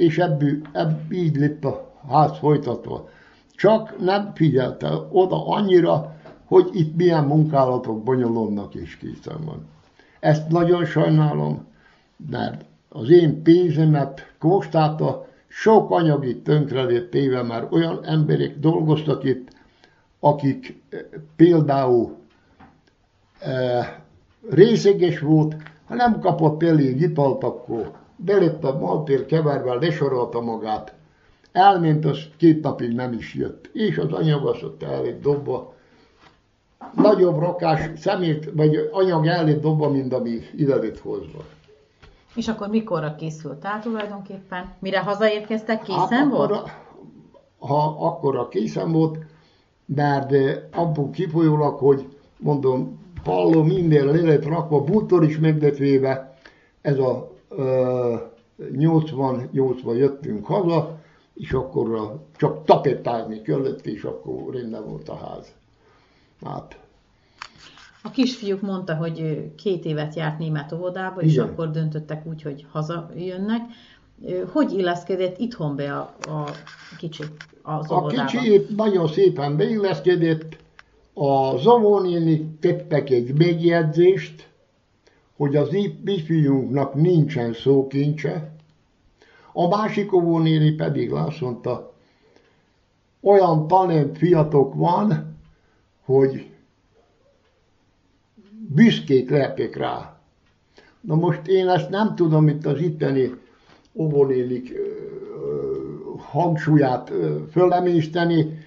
[0.00, 3.08] és ebből, ebből így lett a ház folytatva.
[3.54, 9.66] Csak nem figyelte oda annyira, hogy itt milyen munkálatok bonyolulnak és készen van.
[10.20, 11.66] Ezt nagyon sajnálom,
[12.30, 19.24] mert az én pénzemet kóstálta, sok anyag itt tönkre lett téve, mert olyan emberek dolgoztak
[19.24, 19.48] itt,
[20.20, 21.00] akik eh,
[21.36, 22.16] például
[23.40, 23.99] e,
[24.48, 30.94] részeges volt, ha nem kapott elég italt, akkor belépte a maltér kevervel, lesorolta magát.
[31.52, 33.70] Elment, az két napig nem is jött.
[33.72, 35.74] És az anyag az ott el egy dobba.
[36.94, 41.44] Nagyobb rakás szemét, vagy anyag el egy dobba, mint ami ide lett hozva.
[42.34, 44.72] És akkor mikorra készült el tulajdonképpen?
[44.78, 46.50] Mire hazaérkeztek, készen Hát volt?
[46.50, 46.70] akkor,
[47.58, 49.18] ha akkor a készen volt,
[49.86, 55.76] mert eh, abból kifolyólag, hogy mondom, palló minden le lett rakva, bútor is meg lett
[55.76, 56.38] véve,
[56.80, 58.14] ez a ö,
[58.72, 60.98] 88-ban jöttünk haza,
[61.34, 65.52] és akkor a, csak tapettázni kellett, és akkor rendben volt a ház.
[66.44, 66.78] Hát,
[68.02, 71.48] A kisfiúk mondta, hogy két évet járt német óvodába, és Igen.
[71.48, 73.60] akkor döntöttek úgy, hogy hazajönnek.
[74.52, 76.44] Hogy illeszkedett itthon be a, a
[76.98, 77.22] kicsi
[77.62, 78.24] az A óvodába?
[78.24, 80.56] kicsi nagyon szépen beilleszkedett,
[81.22, 84.48] a Zavónéni tettek egy megjegyzést,
[85.36, 85.68] hogy az
[86.04, 88.52] mi fiúnknak nincsen szókincse,
[89.52, 91.92] a másik óvónéni pedig azt mondta,
[93.20, 95.36] olyan talent fiatok van,
[96.04, 96.50] hogy
[98.68, 100.20] büszkék lehetek rá.
[101.00, 103.30] Na most én ezt nem tudom itt az itteni
[103.94, 104.82] ö,
[106.16, 107.12] hangsúlyát
[107.50, 108.58] fölemészteni,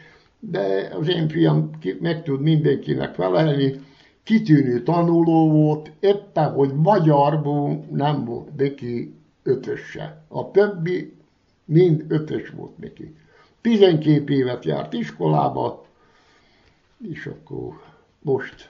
[0.49, 3.79] de az én fiam meg tud mindenkinek felelni.
[4.23, 10.23] Kitűnő tanuló volt, éppen, hogy magyarból nem volt neki ötösse.
[10.27, 11.13] A többi
[11.65, 13.15] mind ötös volt neki.
[13.61, 15.85] 12 évet járt iskolába,
[17.11, 17.81] és akkor
[18.21, 18.69] most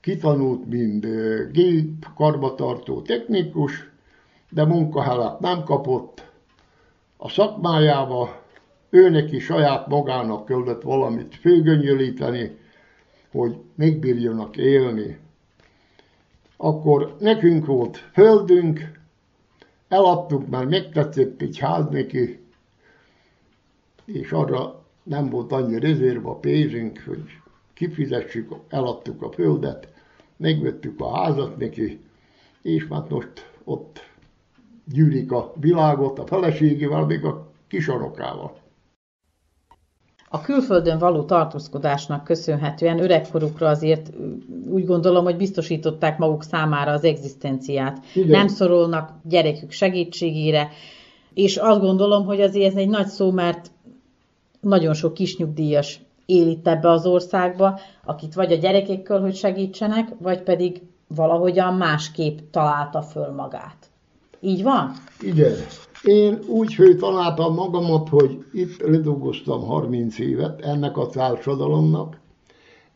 [0.00, 1.06] kitanult, mint
[1.52, 3.90] gép karbatartó technikus,
[4.50, 6.30] de munkahelyet nem kapott
[7.16, 8.45] a szakmájába,
[8.90, 12.56] ő neki saját magának kellett valamit főgöngyölíteni,
[13.30, 15.18] hogy megbírjanak élni.
[16.56, 18.80] Akkor nekünk volt földünk,
[19.88, 22.40] eladtuk, mert megtetszett egy ház neki,
[24.04, 27.24] és arra nem volt annyi rezerv a pénzünk, hogy
[27.74, 29.88] kifizessük, eladtuk a földet,
[30.36, 32.00] megvettük a házat neki,
[32.62, 34.10] és már most ott
[34.84, 38.64] gyűrik a világot a feleségével, még a kisorokával.
[40.28, 44.12] A külföldön való tartózkodásnak köszönhetően öregkorukra azért
[44.70, 48.04] úgy gondolom, hogy biztosították maguk számára az egzisztenciát.
[48.14, 48.28] Igen.
[48.28, 50.68] Nem szorulnak gyerekük segítségére,
[51.34, 53.70] és azt gondolom, hogy azért ez egy nagy szó, mert
[54.60, 60.42] nagyon sok kisnyugdíjas él itt ebbe az országba, akit vagy a gyerekekkel, hogy segítsenek, vagy
[60.42, 63.90] pedig valahogyan másképp találta föl magát.
[64.40, 64.92] Így van?
[65.20, 65.54] Igen.
[66.06, 72.20] Én úgy főtaláltam magamat, hogy itt ledolgoztam 30 évet ennek a társadalomnak.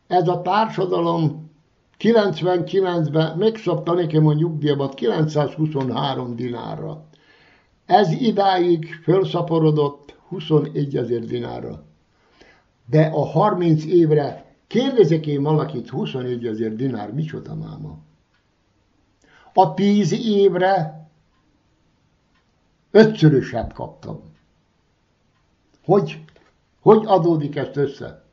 [0.07, 1.51] Ez a társadalom
[1.99, 7.05] 99-ben megszabta nekem a nyugdíjamat 923 dinárra.
[7.85, 11.83] Ez idáig felszaporodott 21 ezer dinárra.
[12.89, 17.97] De a 30 évre kérdezek én valakit 21 ezer dinár, micsoda máma?
[19.53, 21.00] A 10 évre
[22.91, 24.21] ötszöröset kaptam.
[25.85, 26.23] Hogy,
[26.81, 28.23] hogy adódik ezt össze?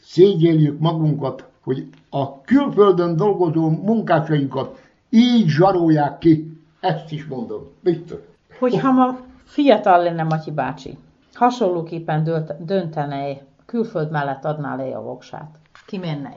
[0.00, 6.62] Szégyeljük magunkat, hogy a külföldön dolgozó munkásainkat így zsarolják ki.
[6.80, 8.18] Ezt is mondom, biztos.
[8.58, 10.98] Hogyha ma fiatal lenne Matyi bácsi,
[11.34, 16.34] hasonlóképpen döntene külföld mellett adná le a voksát, ki menne?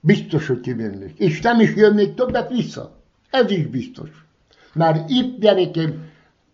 [0.00, 1.18] Biztos, hogy kimennék.
[1.18, 2.90] És nem is jönnék többet vissza.
[3.30, 4.26] Ez is biztos.
[4.78, 6.06] Mert itt gyerekem,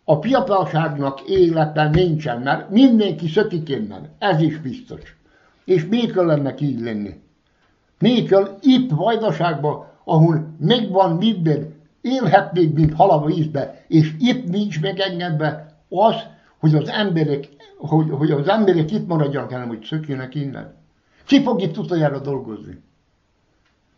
[0.04, 4.08] a fiatalságnak élete nincsen, mert mindenki szökik innen.
[4.18, 5.16] Ez is biztos.
[5.64, 7.14] És még kell ennek így lenni.
[7.98, 14.80] Még kell itt Vajdaságban, ahol megvan minden, élhetnék, mint hal a vízbe, és itt nincs
[14.80, 16.14] megengedve az,
[16.58, 20.74] hogy az emberek, hogy, hogy az emberek itt maradjanak, hanem hogy szökjenek innen.
[21.26, 22.82] Ki fog itt utoljára dolgozni?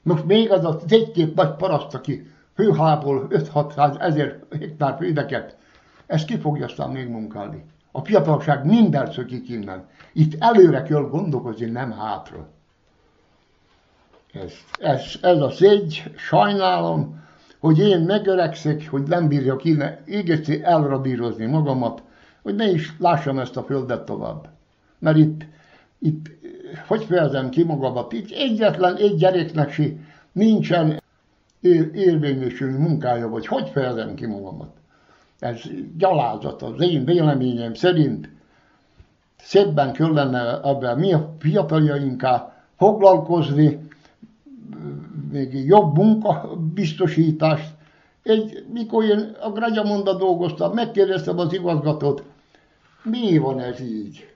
[0.02, 5.56] Most még az az egy-két nagy paraszt, aki hőhából 5-600 ezer hektár földeket,
[6.06, 7.64] ezt ki fogja aztán még munkálni.
[7.92, 9.88] A fiatalság minden szökik innen.
[10.12, 12.48] Itt előre kell gondolkozni, nem hátra.
[14.32, 17.24] Ez, ez, ez a szégy, sajnálom,
[17.58, 22.02] hogy én megöregszek, hogy nem bírjak innen égetszi elradírozni magamat,
[22.42, 24.48] hogy ne is lássam ezt a földet tovább.
[24.98, 25.46] Mert itt,
[25.98, 26.26] itt
[26.86, 29.84] hogy fejezem ki magamat, itt egyetlen egy gyereknek se
[30.32, 31.00] nincsen
[31.66, 34.70] ér, érvényesülő munkája, vagy hogy fejezem ki magamat.
[35.38, 35.60] Ez
[35.96, 38.28] gyalázat az én véleményem szerint.
[39.38, 43.88] Szebben kellene ebben mi a fiataljainká foglalkozni,
[45.32, 47.74] még jobb munkabiztosítást.
[48.22, 52.22] Egy, mikor én a Gragyamonda dolgoztam, megkérdeztem az igazgatót,
[53.02, 54.34] mi van ez így?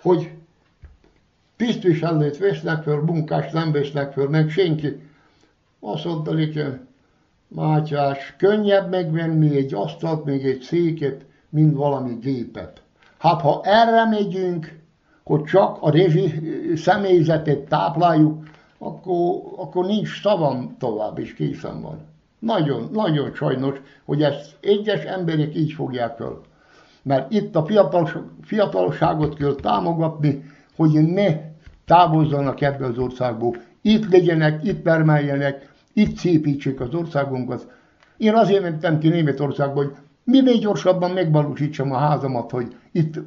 [0.00, 0.30] Hogy
[1.56, 5.05] tisztviselőt vesznek föl, munkást nem vesznek föl, meg senki.
[5.88, 6.86] Azt mondta nekem,
[7.48, 12.82] Mátyás, könnyebb megvenni egy asztalt, még egy széket, mint valami gépet.
[13.18, 14.78] Hát ha erre megyünk,
[15.24, 16.32] hogy csak a rezsi
[16.76, 18.42] személyzetet tápláljuk,
[18.78, 21.98] akkor, akkor nincs szavam tovább, és készen van.
[22.38, 26.40] Nagyon, nagyon sajnos, hogy ezt egyes emberek így fogják föl.
[27.02, 30.44] Mert itt a fiatal, fiatalságot kell támogatni,
[30.76, 31.36] hogy ne
[31.84, 33.56] távozzanak ebből az országból.
[33.82, 37.70] Itt legyenek, itt termeljenek, itt szépítsék az országunkat.
[38.16, 39.94] Én azért mentem ki Németországba, hogy
[40.24, 43.20] minél gyorsabban megvalósítsam a házamat, hogy itt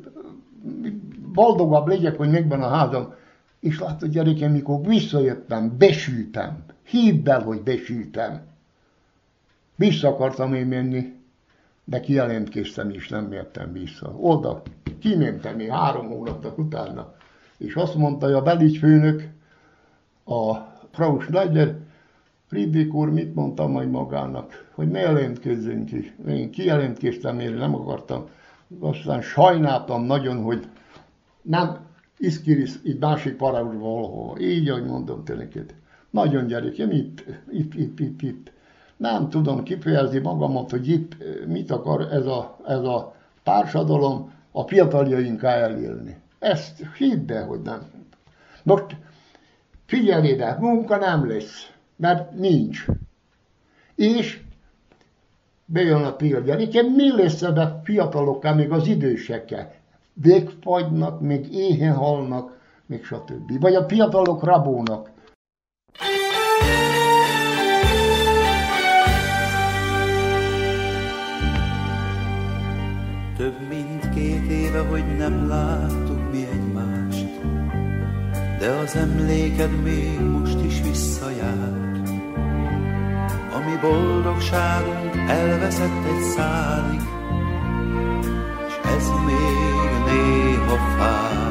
[1.33, 3.13] boldogabb legyek, hogy megvan a házam.
[3.59, 6.63] És látod, gyerekem, mikor visszajöttem, besültem.
[6.83, 8.41] Hidd el, hogy besültem.
[9.75, 11.13] Vissza akartam én menni,
[11.83, 14.15] de kijelentkeztem és nem mértem vissza.
[14.19, 14.61] Oda
[14.99, 17.13] kimentem én három hónapnak utána,
[17.57, 19.27] és azt mondta a belügyfőnök,
[20.25, 20.55] a
[20.91, 21.78] Frau Schneider,
[22.49, 26.13] Friedrich úr mit mondtam majd magának, hogy ne jelentkezzünk ki.
[26.27, 28.25] Én kijelentkeztem, én nem akartam.
[28.79, 30.67] Aztán sajnáltam nagyon, hogy
[31.41, 31.77] nem
[32.17, 34.39] iszkirisz itt másik parázsba valahol.
[34.39, 35.75] Így, ahogy mondom neked.
[36.09, 38.51] Nagyon gyerekem, itt, itt, itt, itt, itt.
[38.97, 41.15] Nem tudom kifejezni magamat, hogy itt
[41.47, 46.17] mit akar ez a, ez a társadalom a fiataljainká elélni.
[46.39, 47.81] Ezt hidd el, hogy nem.
[48.63, 48.95] Most
[49.85, 52.85] figyelj ide, munka nem lesz mert nincs.
[53.95, 54.39] És
[55.65, 56.55] bejön a példa.
[56.55, 59.73] Nekem mi lesz ebbe fiatalokká, még az idősekkel?
[60.13, 63.59] Végfagynak, még éhen halnak, még stb.
[63.59, 65.09] Vagy a fiatalok rabónak.
[73.37, 77.41] Több mint két éve, hogy nem láttuk mi egymást,
[78.59, 81.88] de az emléked még most is visszajár
[83.59, 87.01] ami boldogságunk elveszett egy szálig,
[88.67, 91.49] és ez még néha fáj.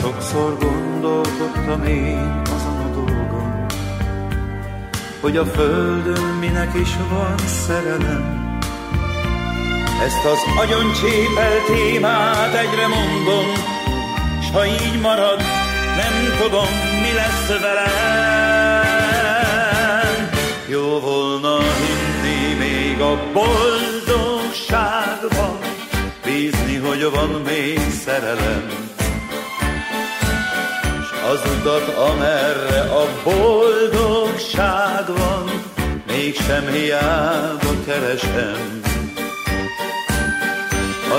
[0.00, 3.66] Sokszor gondolkodtam én azon a dolgon,
[5.20, 8.58] hogy a földön minek is van szerelem.
[10.04, 13.46] Ezt az agyon csépel témát egyre mondom,
[14.40, 15.38] s ha így marad,
[15.96, 16.68] nem tudom,
[17.02, 18.31] mi lesz velem.
[20.72, 25.58] Jó volna hinni még a boldogságban,
[26.24, 28.66] bízni, hogy van még szerelem.
[31.00, 35.50] És az utat, amerre a boldogság van,
[36.06, 38.80] mégsem hiába keresem.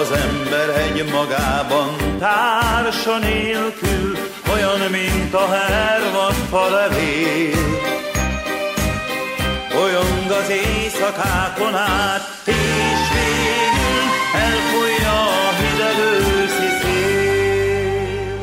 [0.01, 4.17] Az ember egy magában társa nélkül,
[4.53, 7.91] olyan, mint a hervad falevél
[9.83, 14.03] bolyong az éjszakákon át, és végül
[14.43, 15.97] elfújja a hideg
[16.41, 18.37] őszi szél.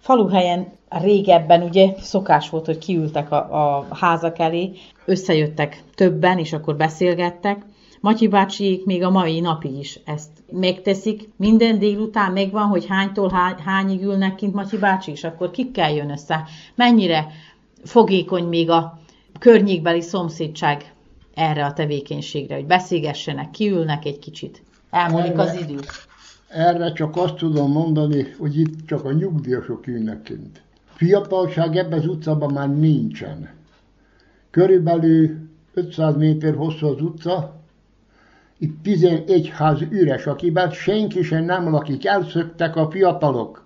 [0.00, 3.36] Faluhelyen régebben ugye szokás volt, hogy kiültek a,
[3.78, 4.72] a házak elé,
[5.04, 7.62] összejöttek többen, és akkor beszélgettek.
[8.04, 11.28] Matyi bácsiék még a mai napig is ezt megteszik.
[11.36, 16.10] Minden délután megvan, hogy hánytól hány, hányig ülnek kint Matyi bácsi, és akkor kikkel jön
[16.10, 16.44] össze.
[16.74, 17.26] Mennyire
[17.84, 19.00] fogékony még a
[19.38, 20.92] környékbeli szomszédság
[21.34, 24.62] erre a tevékenységre, hogy beszélgessenek, kiülnek egy kicsit.
[24.90, 25.78] Elmúlik az idő.
[26.48, 30.62] Erre csak azt tudom mondani, hogy itt csak a nyugdíjasok ülnek kint.
[30.94, 33.50] Fiatalság ebben az utcában már nincsen.
[34.50, 37.62] Körülbelül 500 méter hosszú az utca,
[38.58, 43.64] itt 11 ház üres, akiben senki sem nem lakik, elszöktek a fiatalok.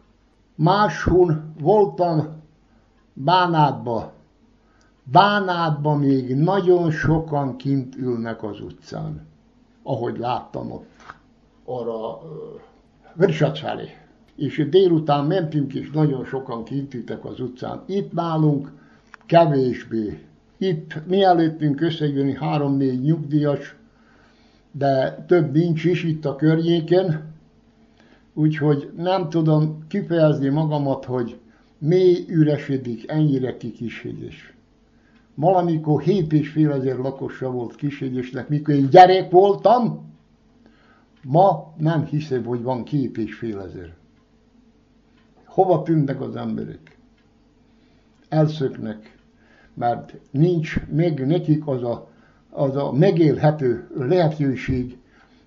[0.54, 2.36] Máshol voltam
[3.12, 4.12] Bánátba.
[5.02, 9.26] Bánátba még nagyon sokan kint ülnek az utcán,
[9.82, 10.88] ahogy láttam ott,
[11.64, 12.20] arra
[13.16, 13.88] uh, felé.
[14.36, 17.82] És délután mentünk, és nagyon sokan kint ültek az utcán.
[17.86, 18.72] Itt nálunk
[19.26, 20.26] kevésbé.
[20.58, 23.77] Itt mielőttünk összejönni három-négy nyugdíjas,
[24.72, 27.32] de több nincs is itt a környéken,
[28.34, 31.38] úgyhogy nem tudom kifejezni magamat, hogy
[31.78, 34.52] mély üresedik ennyire ki Kishegyes.
[35.34, 40.06] Valamikor hét és fél ezer lakosa volt Kishegyesnek, mikor én gyerek voltam,
[41.22, 43.94] ma nem hiszem, hogy van két és fél ezer.
[45.44, 46.98] Hova tűnnek az emberek?
[48.28, 49.16] Elszöknek,
[49.74, 52.08] mert nincs meg nekik az a
[52.58, 54.98] az a megélhető lehetőség,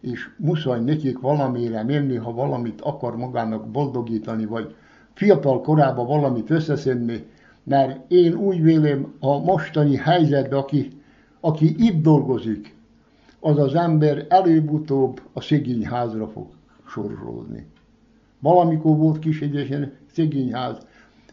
[0.02, 4.76] és muszáj nekik valamire menni, ha valamit akar magának boldogítani, vagy
[5.14, 7.26] fiatal korában valamit összeszedni,
[7.64, 10.92] mert én úgy vélem a mostani helyzetben, aki,
[11.40, 12.76] aki itt dolgozik,
[13.40, 16.48] az az ember előbb-utóbb a szegényházra fog
[16.88, 17.66] sorolni.
[18.40, 20.78] Valamikor volt Kisegyesen szegényház,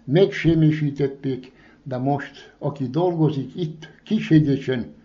[0.05, 1.53] megsemmisítették,
[1.83, 4.97] de most, aki dolgozik itt Kisegyesen,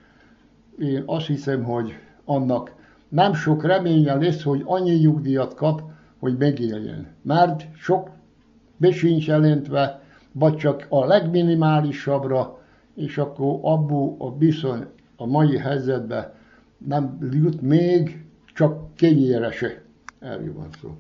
[0.80, 1.94] én azt hiszem, hogy
[2.26, 2.72] annak
[3.10, 5.82] nem sok reménye lesz, hogy annyi nyugdíjat kap,
[6.20, 7.08] hogy megéljen.
[7.22, 8.10] Mert sok
[8.78, 10.02] be sincs jelentve,
[10.32, 12.60] vagy csak a legminimálisabbra,
[12.96, 16.34] és akkor abból a bizony a mai helyzetben
[16.78, 19.82] nem jut még, csak kenyérese.
[20.20, 20.98] Erről van szó.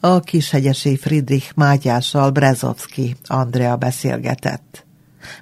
[0.00, 4.86] A kishegyesi Friedrich Mátyással Brezovski Andrea beszélgetett.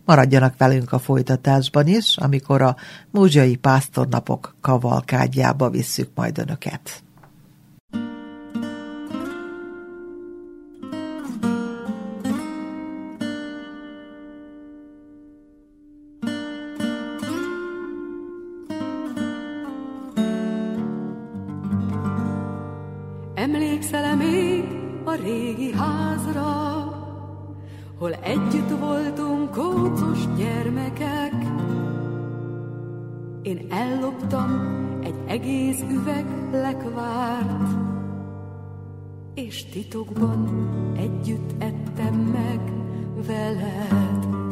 [0.04, 2.76] Maradjanak velünk a folytatásban is, amikor a
[3.10, 7.02] múzsiai pásztornapok kavalkádjába visszük majd önöket.
[23.34, 24.64] Emlékszel-e még
[25.04, 26.48] a régi házra,
[27.98, 28.14] hol
[35.02, 37.78] egy egész üveg lekvárt,
[39.34, 40.48] és titokban
[40.96, 42.60] együtt ettem meg
[43.26, 44.49] veled.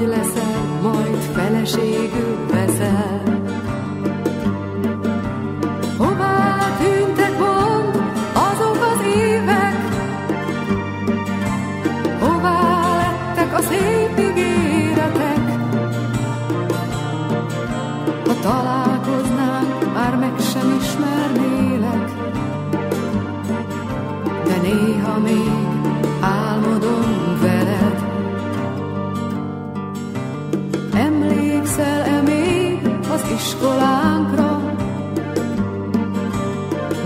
[0.00, 2.49] Nagy leszel, majd feleségül
[33.34, 34.60] iskolánkra?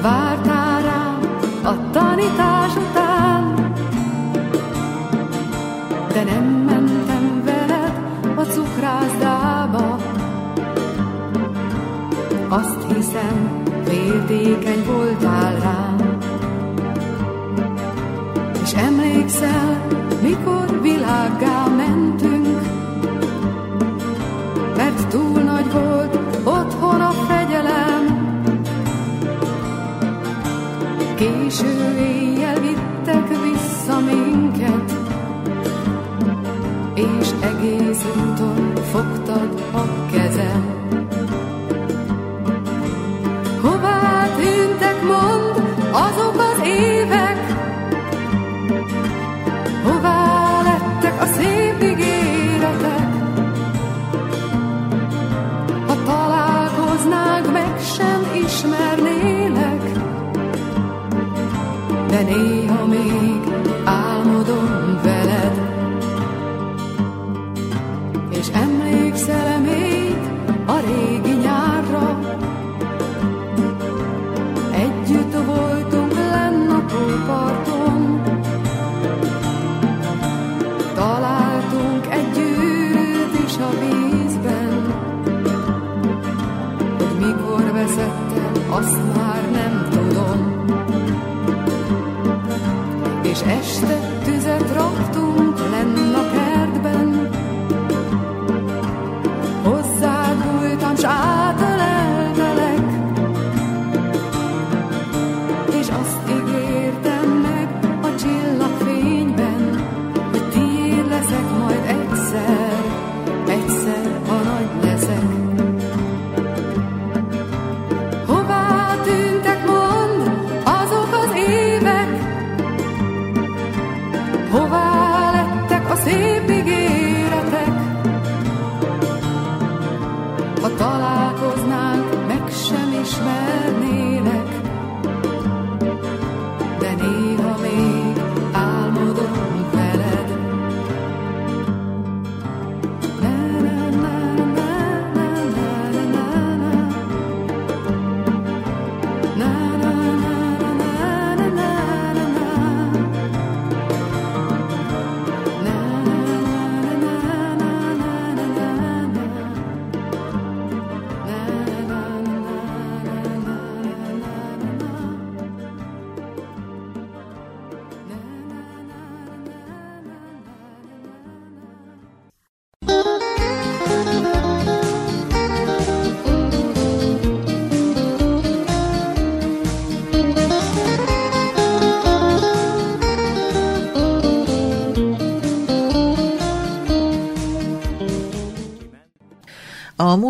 [0.03, 1.21] Vártál rám
[1.63, 3.55] a tanítás után,
[6.13, 7.93] de nem mentem veled
[8.37, 9.99] a cukrászdába.
[12.49, 16.19] Azt hiszem, féltékeny voltál rám.
[18.63, 19.87] És emlékszel,
[20.23, 20.64] mikor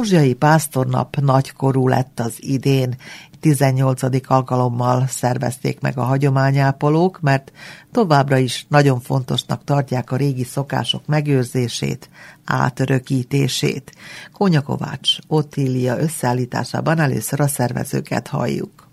[0.05, 2.97] Muzsiai Pásztornap nagykorú lett az idén.
[3.41, 4.03] 18.
[4.27, 7.53] alkalommal szervezték meg a hagyományápolók, mert
[7.93, 12.09] továbbra is nagyon fontosnak tartják a régi szokások megőrzését,
[12.45, 13.93] átörökítését.
[14.33, 18.84] Kónya Kovács, Ottilia összeállításában először a szervezőket halljuk.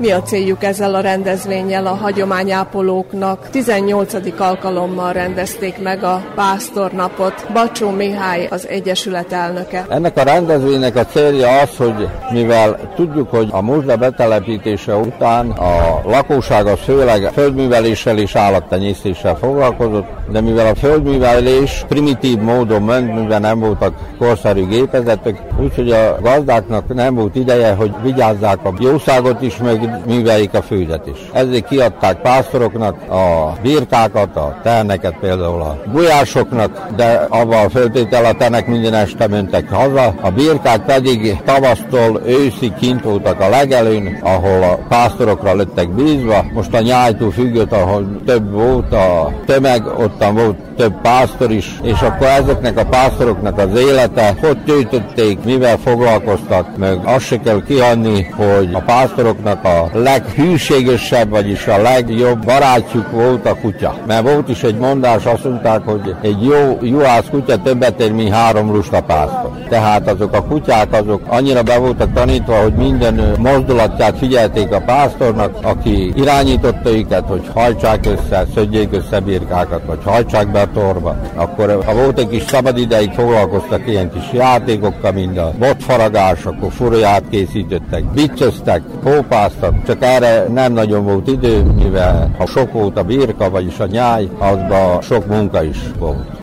[0.00, 3.48] Mi a céljuk ezzel a rendezvényel a hagyományápolóknak?
[3.50, 4.14] 18.
[4.40, 7.46] alkalommal rendezték meg a pásztornapot.
[7.52, 9.86] Bacsó Mihály az Egyesület elnöke.
[9.88, 16.00] Ennek a rendezvénynek a célja az, hogy mivel tudjuk, hogy a muzda betelepítése után a
[16.04, 23.40] lakóság az főleg földműveléssel és állattenyésztéssel foglalkozott, de mivel a földművelés primitív módon ment, mivel
[23.40, 29.56] nem voltak korszerű gépezetek, úgyhogy a gazdáknak nem volt ideje, hogy vigyázzák a jószágot is,
[29.56, 31.18] meg műveljék a fődet is.
[31.32, 38.32] Ezért kiadták pásztoroknak a birkákat, a terneket például a gulyásoknak, de avval a föltétel a
[38.32, 44.62] tenek minden este mentek haza, a birkák pedig tavasztól őszi kint voltak a legelőn, ahol
[44.62, 46.44] a pásztorokra lettek bízva.
[46.52, 52.00] Most a nyájtó függött, ahol több volt a tömeg, ottan volt több pásztor is, és
[52.00, 58.22] akkor ezeknek a pásztoroknak az élete, hogy töltötték, mivel foglalkoztak, meg azt se kell kihanni,
[58.22, 63.94] hogy a pásztoroknak a leghűségesebb, vagyis a legjobb barátjuk volt a kutya.
[64.06, 68.32] Mert volt is egy mondás, azt mondták, hogy egy jó juhász kutya többet ér, mint
[68.32, 69.50] három lusta pásztor.
[69.68, 75.56] Tehát azok a kutyák, azok annyira be voltak tanítva, hogy minden mozdulatját figyelték a pásztornak,
[75.62, 81.16] aki irányította őket, hogy hajtsák össze, szedjék össze birkákat, vagy hajtsák be a torba.
[81.34, 82.76] Akkor ha volt egy kis szabad
[83.14, 88.82] foglalkoztak ilyen kis játékokkal, mint a botfaragás, akkor furuját készítettek, biccöztek,
[89.60, 93.86] hópáztak, csak erre nem nagyon volt idő, mivel ha sok volt a birka, vagyis a
[93.86, 96.37] nyáj, azban sok munka is volt.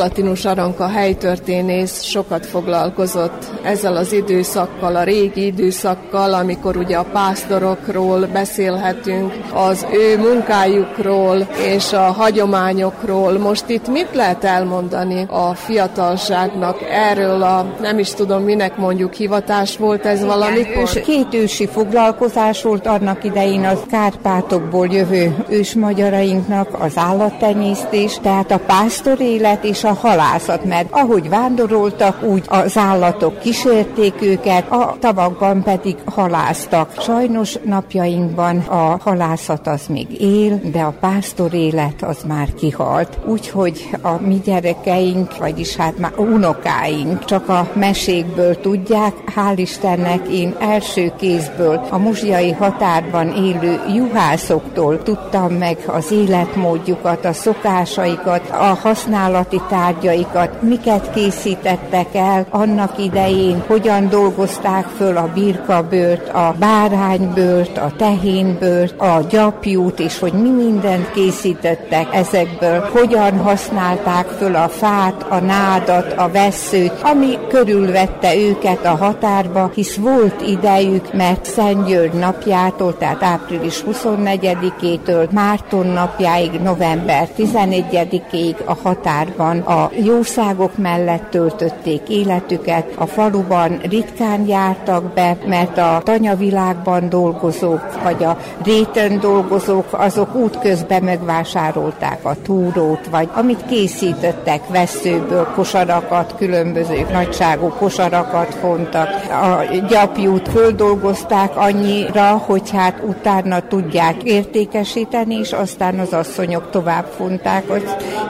[0.00, 8.26] Palatinus Aranka helytörténész sokat foglalkozott ezzel az időszakkal, a régi időszakkal, amikor ugye a pásztorokról
[8.32, 13.38] beszélhetünk, az ő munkájukról és a hagyományokról.
[13.38, 19.76] Most itt mit lehet elmondani a fiatalságnak erről a, nem is tudom minek mondjuk hivatás
[19.76, 20.88] volt ez valamikor?
[20.88, 29.20] Két ősi foglalkozás volt annak idején az Kárpátokból jövő ősmagyarainknak az állattenyésztés, tehát a pásztor
[29.20, 35.96] élet és a halászat, mert ahogy vándoroltak, úgy az állatok kísérték őket, a tavakban pedig
[36.04, 36.92] haláztak.
[37.00, 43.18] Sajnos napjainkban a halászat az még él, de a pásztor élet az már kihalt.
[43.24, 49.14] Úgyhogy a mi gyerekeink, vagyis hát már unokáink csak a mesékből tudják.
[49.36, 57.32] Hál' Istennek én első kézből a muzsiai határban élő juhászoktól tudtam meg az életmódjukat, a
[57.32, 66.54] szokásaikat, a használati tárgyaikat, miket készítettek el annak idején, hogyan dolgozták föl a birkabőrt, a
[66.58, 74.68] báránybőrt, a tehénbőrt, a gyapjút, és hogy mi mindent készítettek ezekből, hogyan használták föl a
[74.68, 81.86] fát, a nádat, a vesszőt, ami körülvette őket a határba, hisz volt idejük, mert Szent
[81.86, 92.08] György napjától, tehát április 24-től Márton napjáig, november 11-ig a határban a jószágok mellett töltötték
[92.08, 100.34] életüket, a faluban ritkán jártak be, mert a tanyavilágban dolgozók, vagy a réten dolgozók, azok
[100.34, 109.08] útközben megvásárolták a túrót, vagy amit készítettek veszőből, kosarakat, különböző nagyságú kosarakat fontak.
[109.30, 117.64] A gyapjút földolgozták annyira, hogy hát utána tudják értékesíteni, és aztán az asszonyok tovább fonták,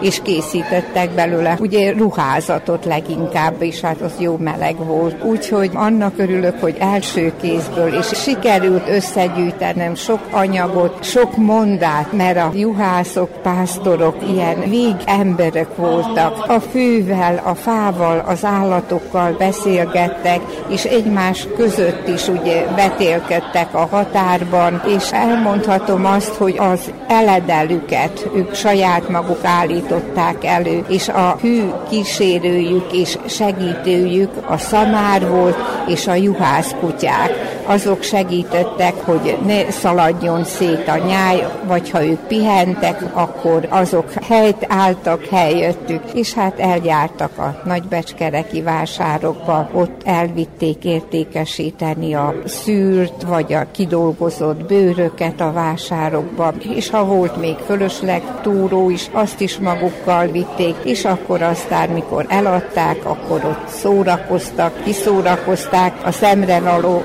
[0.01, 5.25] és készítettek belőle ugye ruházatot leginkább, és hát az jó meleg volt.
[5.25, 12.51] Úgyhogy annak örülök, hogy első kézből, és sikerült összegyűjtenem sok anyagot, sok mondát, mert a
[12.55, 16.45] juhászok, pásztorok ilyen vég emberek voltak.
[16.49, 24.83] A fűvel, a fával, az állatokkal beszélgettek, és egymás között is ugye betélkedtek a határban,
[24.97, 32.93] és elmondhatom azt, hogy az eledelüket ők saját maguk állították elő, és a hű kísérőjük
[32.93, 35.57] és segítőjük a szamár volt,
[35.87, 37.50] és a juhász kutyák.
[37.71, 44.67] Azok segítettek, hogy ne szaladjon szét a nyáj, vagy ha ők pihentek, akkor azok helyt
[44.69, 53.67] álltak helyöttük, és hát eljártak a nagybecskereki vásárokba, ott elvitték értékesíteni a szűrt, vagy a
[53.71, 60.75] kidolgozott bőröket a vásárokba, és ha volt még fölösleg túró is, azt is magukkal vitték,
[60.85, 67.03] és akkor aztán, mikor eladták, akkor ott szórakoztak, kiszórakozták a szemre való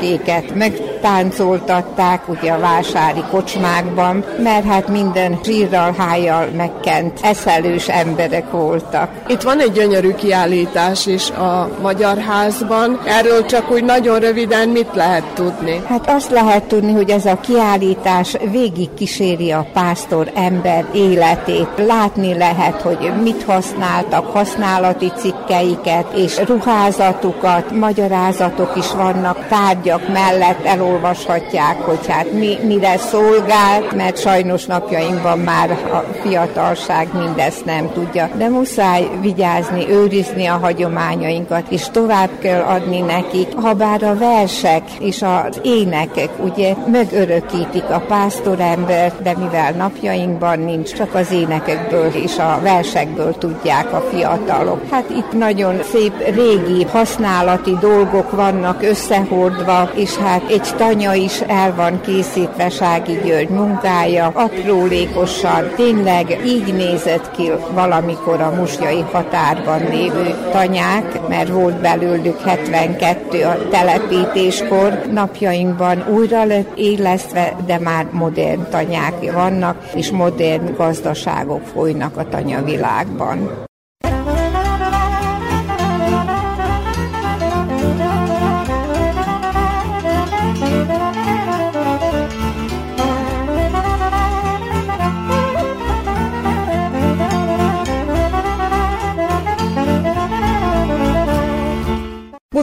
[0.00, 9.10] menyecskéket, megtáncoltatták ugye a vásári kocsmákban, mert hát minden zsírral, hájjal megkent, eszelős emberek voltak.
[9.28, 13.00] Itt van egy gyönyörű kiállítás is a Magyar Házban.
[13.06, 15.80] Erről csak úgy nagyon röviden mit lehet tudni?
[15.88, 21.68] Hát azt lehet tudni, hogy ez a kiállítás végig kíséri a pásztor ember életét.
[21.76, 29.48] Látni lehet, hogy mit használtak, használati cikkeiket és ruházatukat, magyarázatok is vannak
[29.82, 37.64] tárgyak mellett, elolvashatják, hogy hát mi, mire szolgál, mert sajnos napjainkban már a fiatalság mindezt
[37.64, 38.28] nem tudja.
[38.36, 44.82] De muszáj vigyázni, őrizni a hagyományainkat, és tovább kell adni nekik, ha bár a versek
[45.00, 52.38] és az énekek ugye megörökítik a pásztorembert, de mivel napjainkban nincs, csak az énekekből és
[52.38, 54.80] a versekből tudják a fiatalok.
[54.90, 61.74] Hát itt nagyon szép régi használati dolgok vannak összehordva, és hát egy tanya is el
[61.74, 70.34] van készítve Sági György munkája, aprólékosan, tényleg így nézett ki valamikor a musjai határban lévő
[70.52, 75.00] tanyák, mert volt belőlük 72 a telepítéskor.
[75.12, 83.66] Napjainkban újra lett élesztve, de már modern tanyák vannak, és modern gazdaságok folynak a tanyavilágban.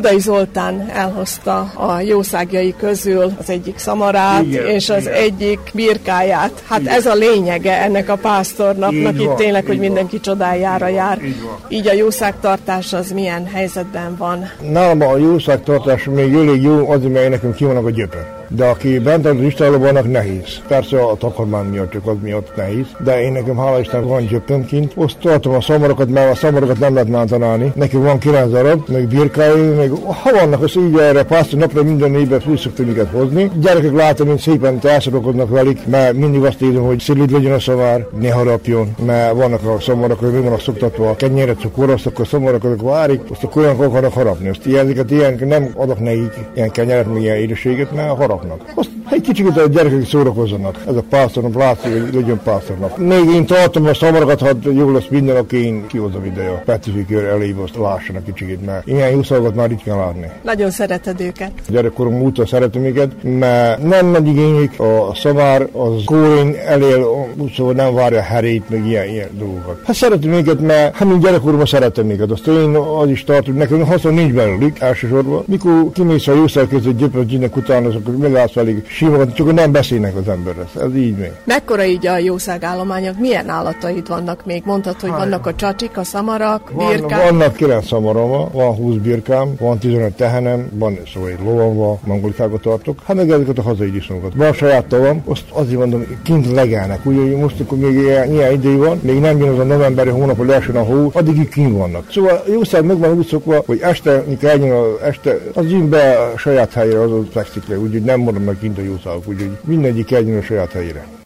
[0.06, 5.14] Budai Zoltán elhozta a jószágjai közül az egyik szamarát igen, és az igen.
[5.14, 6.64] egyik birkáját.
[6.68, 6.94] Hát igen.
[6.94, 9.86] ez a lényege ennek a pásztornapnak, így itt van, tényleg, hogy van.
[9.86, 11.22] mindenki csodájára jár.
[11.24, 11.36] Így,
[11.70, 14.50] így a jószágtartás az milyen helyzetben van?
[14.72, 19.00] Nálam a jószágtartás még elég jó, azért mert nekünk ki vannak a gyöpön de aki
[19.00, 20.62] bent az istálóban, annak nehéz.
[20.68, 24.94] Persze a takarmány miatt, az miatt nehéz, de én nekem hála Isten van gyöppöm kint.
[25.22, 27.72] Tartom a szamarokat, mert a szamarokat nem lehet mántanálni.
[27.76, 32.16] Neki van kilenc darab, meg birkái, meg ha vannak, az így erre pásztor napra minden
[32.16, 33.52] évben fű szoktam hozni.
[33.60, 38.08] Gyerekek látom, mint szépen elszorokodnak velük, mert mindig azt írom, hogy szilid legyen a szamár,
[38.20, 42.28] ne harapjon, mert vannak a szamarok, hogy mi vannak szoktatva a kenyeret, cukor, azt akkor
[42.28, 44.50] szamarak, azok várik, azt akkor olyan akarnak harapni.
[44.50, 48.72] Azt ilyeneket ilyen nem adok nekik ilyen kenyeret, meg ilyen édeséget, mert harap harapnak.
[48.76, 50.84] Azt egy kicsit a gyerekek szórakozzanak.
[50.88, 52.98] Ez a pásztornap látszik, hogy legyen pásztornap.
[52.98, 57.24] Még én tartom a szamarakat, ha jó lesz minden, aki én kihozom ide a Petrifikőr
[57.24, 60.30] elébe, azt lássanak kicsit, mert ilyen jószalagot már ritkán látni.
[60.44, 61.52] Nagyon szereted őket.
[61.68, 67.94] Gyerekkorom óta szeretem őket, mert nem megy igénylik a szamár, az kórén elél, szóval nem
[67.94, 69.82] várja herét, meg ilyen, ilyen dolgokat.
[69.86, 72.32] Hát szeretem őket, mert hát mint gyerekkoromban szeretem őket.
[72.32, 75.44] Azt én az is tartom, nekem haszon nincs belőlük elsősorban.
[75.48, 80.28] Mikor kimész a jószal között gyöpöt utána, akkor megállsz velük simogatni, csak nem beszélnek az
[80.28, 80.68] emberre.
[80.82, 81.32] Ez így még.
[81.44, 83.20] Mekkora így a jószágállományok?
[83.20, 84.64] Milyen állataid vannak még?
[84.66, 87.30] Mondtad, hogy vannak a csacsik, a szamarak, birkák?
[87.30, 92.62] Vannak kilenc szamarom, van 20 birkám, van 15 tehenem, van szóval egy lovam van, mangolikákat
[92.62, 93.00] tartok.
[93.06, 94.34] Hát meg ezeket a hazai disznókat.
[94.36, 97.06] Van saját tavam, azt azért mondom, kint legelnek.
[97.06, 100.38] Ugye most, akkor még ilyen, ilyen idő van, még nem jön az a novemberi hónap,
[100.38, 102.12] hogy leesön a hó, addig kint vannak.
[102.12, 106.18] Szóval jószág meg van úgy szokva, hogy este, mikor eljön a este, az jön be
[106.18, 110.42] a saját helyre, az fekszik le, úgyhogy nem maradnak kint a jószágok, úgyhogy mindegyik a
[110.42, 111.25] saját helyére.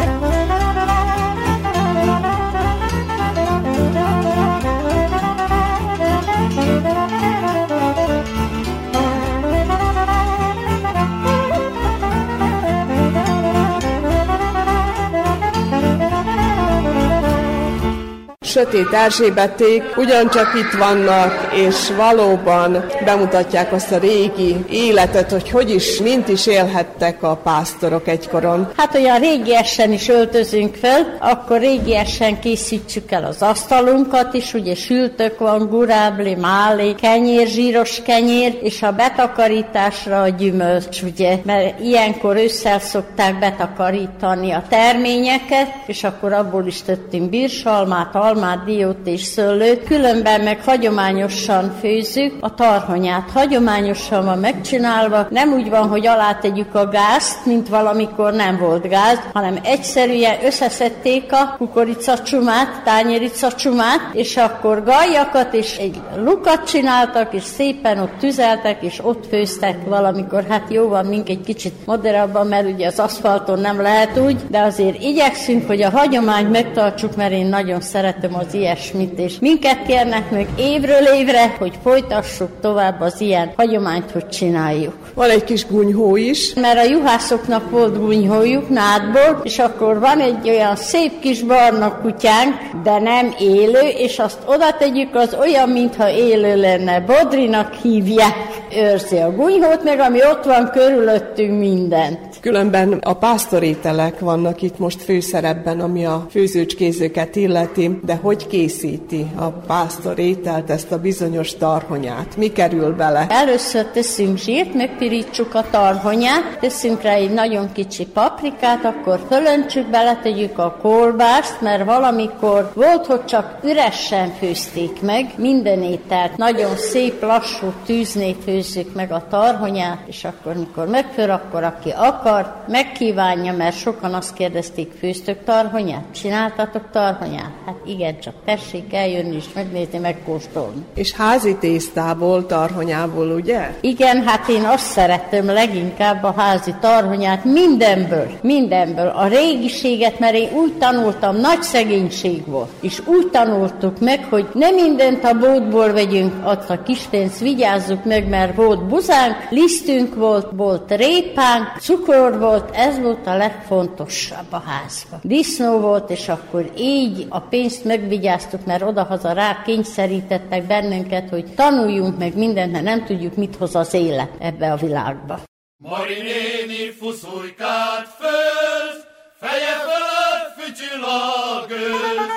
[18.59, 25.99] Sötét Erzsébeték ugyancsak itt vannak, és valóban bemutatják azt a régi életet, hogy hogy is,
[25.99, 28.69] mint is élhettek a pásztorok egykoron.
[28.77, 35.39] Hát olyan régiesen is öltözünk fel, akkor régiesen készítsük el az asztalunkat is, ugye sültök
[35.39, 42.79] van, gurábli, máli, kenyér, zsíros kenyér, és a betakarításra a gyümölcs, ugye, mert ilyenkor ősszel
[42.79, 50.41] szokták betakarítani a terményeket, és akkor abból is tettünk birsalmát, almát, diót és szőlőt, különben
[50.41, 53.29] meg hagyományosan főzzük a tarhonyát.
[53.33, 58.87] Hagyományosan van megcsinálva, nem úgy van, hogy alá tegyük a gázt, mint valamikor nem volt
[58.87, 67.43] gáz, hanem egyszerűen összeszedték a kukoricacsumát, tányéricacsumát, és akkor gajakat és egy lukat csináltak, és
[67.43, 70.45] szépen ott tüzeltek, és ott főztek valamikor.
[70.49, 74.59] Hát jó van, mink egy kicsit moderabban, mert ugye az aszfalton nem lehet úgy, de
[74.59, 80.31] azért igyekszünk, hogy a hagyományt megtartsuk, mert én nagyon szeretem az ilyesmit, és minket kérnek
[80.31, 84.93] meg évről évre, hogy folytassuk tovább az ilyen hagyományt, hogy csináljuk.
[85.13, 86.53] Van egy kis gunyhó is.
[86.53, 92.55] Mert a juhászoknak volt gunyhójuk nádból, és akkor van egy olyan szép kis barna kutyánk,
[92.83, 96.99] de nem élő, és azt oda tegyük, az olyan, mintha élő lenne.
[96.99, 98.35] Bodrinak hívják,
[98.75, 102.19] őrzi a gunyhót, meg ami ott van körülöttünk mindent.
[102.41, 109.49] Különben a pásztorételek vannak itt most főszerepben, ami a főzőcskézőket illeti, de hogy készíti a
[109.49, 112.37] pásztorételt, ezt a bizonyos tarhonyát?
[112.37, 113.25] Mi kerül bele?
[113.29, 120.57] Először teszünk zsírt, megpirítsuk a tarhonyát, teszünk rá egy nagyon kicsi paprikát, akkor fölöntsük, beletegyük
[120.57, 126.37] a kolbászt, mert valamikor volt, hogy csak üresen főzték meg minden ételt.
[126.37, 132.27] Nagyon szép, lassú tűznél főzzük meg a tarhonyát, és akkor, mikor megfőr, akkor aki akar,
[132.67, 136.03] megkívánja, mert sokan azt kérdezték, főztök tarhonyát?
[136.11, 137.51] Csináltatok tarhonyát?
[137.65, 140.85] Hát igen, csak tessék eljönni és megnézni, megkóstolni.
[140.95, 143.69] És házi tésztából, tarhonyából, ugye?
[143.81, 149.07] Igen, hát én azt szeretem leginkább a házi tarhonyát mindenből, mindenből.
[149.07, 154.73] A régiséget, mert én úgy tanultam, nagy szegénység volt, és úgy tanultuk meg, hogy nem
[154.73, 160.47] mindent a bótból vegyünk, azt a kis pénzt vigyázzuk meg, mert volt buzánk, lisztünk volt,
[160.55, 165.19] volt répánk, cukor volt, ez volt a legfontosabb a házban.
[165.23, 172.17] Disznó volt, és akkor így a pénzt megvigyáztuk, mert odahaza rá kényszerítettek bennünket, hogy tanuljunk
[172.17, 175.39] meg mindent, mert nem tudjuk, mit hoz az élet ebbe a világba.
[175.77, 179.05] Mari néni fuszulykát főz,
[179.39, 182.29] feje fölött fütyül a gőz,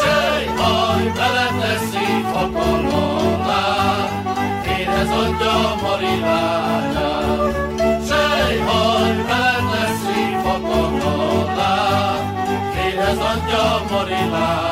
[0.00, 4.10] sejhaj beleteszi fakalmalát,
[4.64, 7.09] férhez adja Mari lányát.
[13.92, 14.69] Adja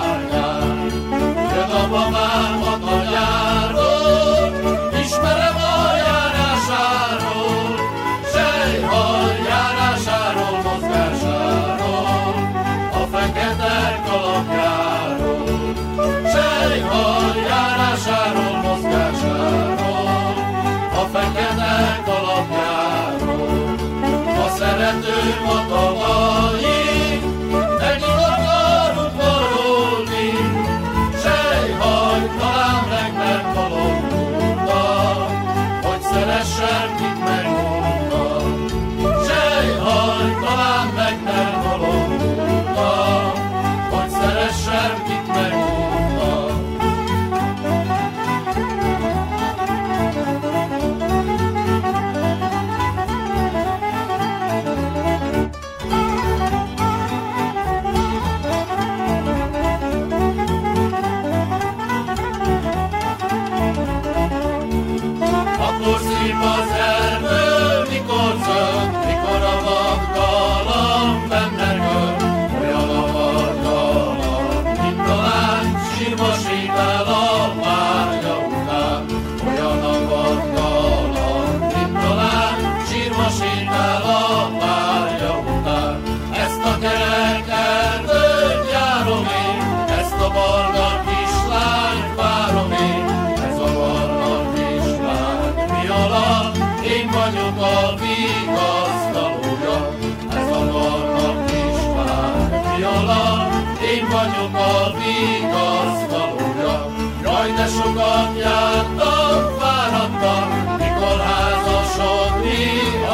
[104.77, 106.75] a vigasztalója.
[107.23, 110.45] Jaj, de sokat jártam, fáradtam,
[110.81, 112.65] mikor házasodni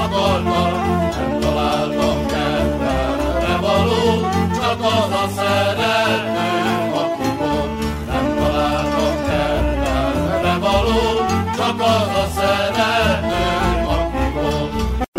[0.03, 0.73] akartam,
[1.17, 4.03] nem találtam kedvemre való,
[4.57, 6.34] csak az a szerető,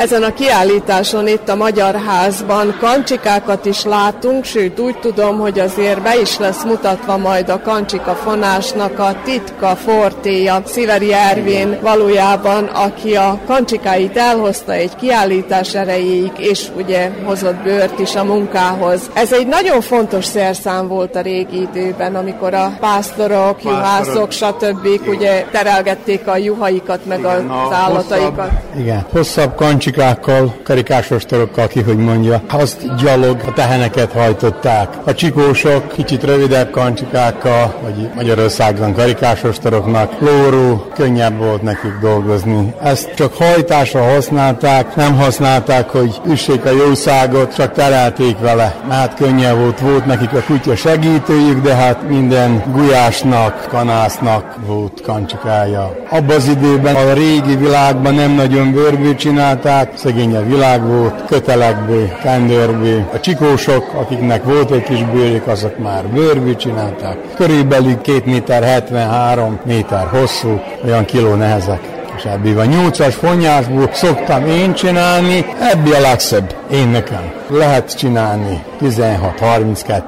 [0.01, 6.01] ezen a kiállításon itt a Magyar Házban kancsikákat is látunk, sőt úgy tudom, hogy azért
[6.01, 10.61] be is lesz mutatva majd a kancsika fonásnak a titka fortéja.
[10.65, 18.15] Sziveri Ervin valójában, aki a kancsikáit elhozta egy kiállítás erejéig, és ugye hozott bőrt is
[18.15, 19.09] a munkához.
[19.13, 24.87] Ez egy nagyon fontos szerszám volt a régi időben, amikor a pásztorok, juhászok, stb.
[25.07, 28.49] ugye terelgették a juhaikat, meg Igen, az állataikat.
[28.49, 32.41] Hosszabb, igen, hosszabb kancsik karikákkal, karikásos torokkal, ki hogy mondja.
[32.49, 34.89] Azt gyalog a teheneket hajtották.
[35.03, 42.73] A csikósok kicsit rövidebb kancsikákkal, vagy Magyarországon karikásos toroknak lóró, könnyebb volt nekik dolgozni.
[42.81, 48.75] Ezt csak hajtásra használták, nem használták, hogy üssék a jószágot, csak terelték vele.
[48.89, 55.95] Hát könnyebb volt, volt nekik a kutya segítőjük, de hát minden gulyásnak, kanásznak volt kancsikája.
[56.09, 62.13] Abban az időben a régi világban nem nagyon bőrből csinálták, csinálták, szegényebb világ volt, kötelekbé,
[62.21, 63.05] kendőrbé.
[63.13, 67.17] A csikósok, akiknek volt egy kis bőrük, azok már bőrbű csinálták.
[67.35, 74.45] Körülbelül 2 méter 73 méter hosszú, olyan kiló nehezek és ebből a nyolcas fonyásból szoktam
[74.45, 77.31] én csinálni, ebből a legszebb, én nekem.
[77.49, 80.01] Lehet csinálni 16-32.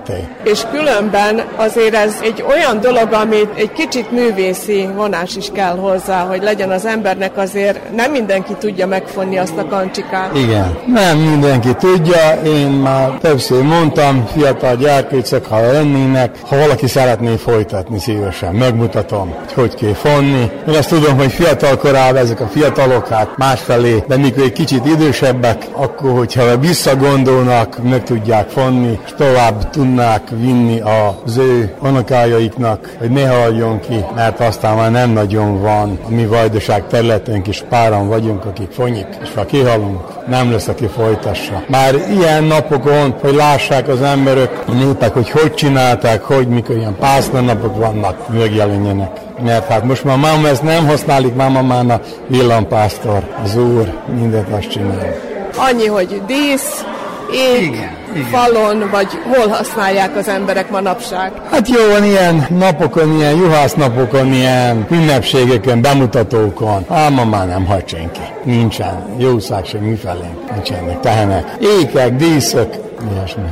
[0.43, 6.19] És különben azért ez egy olyan dolog, amit egy kicsit művészi vonás is kell hozzá,
[6.19, 10.37] hogy legyen az embernek azért, nem mindenki tudja megfonni azt a kancsikát.
[10.37, 17.35] Igen, nem mindenki tudja, én már többször mondtam, fiatal gyerkőcök, ha lennének, ha valaki szeretné
[17.35, 20.51] folytatni szívesen, megmutatom, hogy hogy kell fonni.
[20.67, 24.85] Én azt tudom, hogy fiatal korában ezek a fiatalok hát másfelé, de mikor egy kicsit
[24.85, 33.09] idősebbek, akkor, hogyha visszagondolnak, meg tudják fonni, és tovább tudnák vinni az ő unokájaiknak, hogy
[33.09, 35.99] ne halljon ki, mert aztán már nem nagyon van.
[36.07, 40.87] A mi vajdaság területünk is páran vagyunk, akik fonyik, és ha kihalunk, nem lesz, aki
[40.87, 41.63] folytassa.
[41.67, 46.95] Már ilyen napokon, hogy lássák az emberek, a népek, hogy hogy csinálták, hogy mikor ilyen
[46.99, 49.11] pászna napok vannak, megjelenjenek.
[49.43, 54.51] Mert hát most már máma ezt nem használik, máma már a villampásztor, az úr, mindent
[54.51, 55.15] azt csinál.
[55.55, 56.85] Annyi, hogy dísz,
[57.31, 58.29] ég, igen, igen.
[58.29, 61.31] falon, vagy hol használják az emberek manapság?
[61.51, 66.85] Hát jó, van ilyen napokon, ilyen juhásznapokon, ilyen ünnepségeken, bemutatókon.
[66.87, 68.21] Ám ma már nem hagy senki.
[68.43, 71.57] Nincsen jószág sem mifelénk, nincsenek tehenek.
[71.59, 72.73] Ékek, díszök,
[73.11, 73.43] ilyesmi.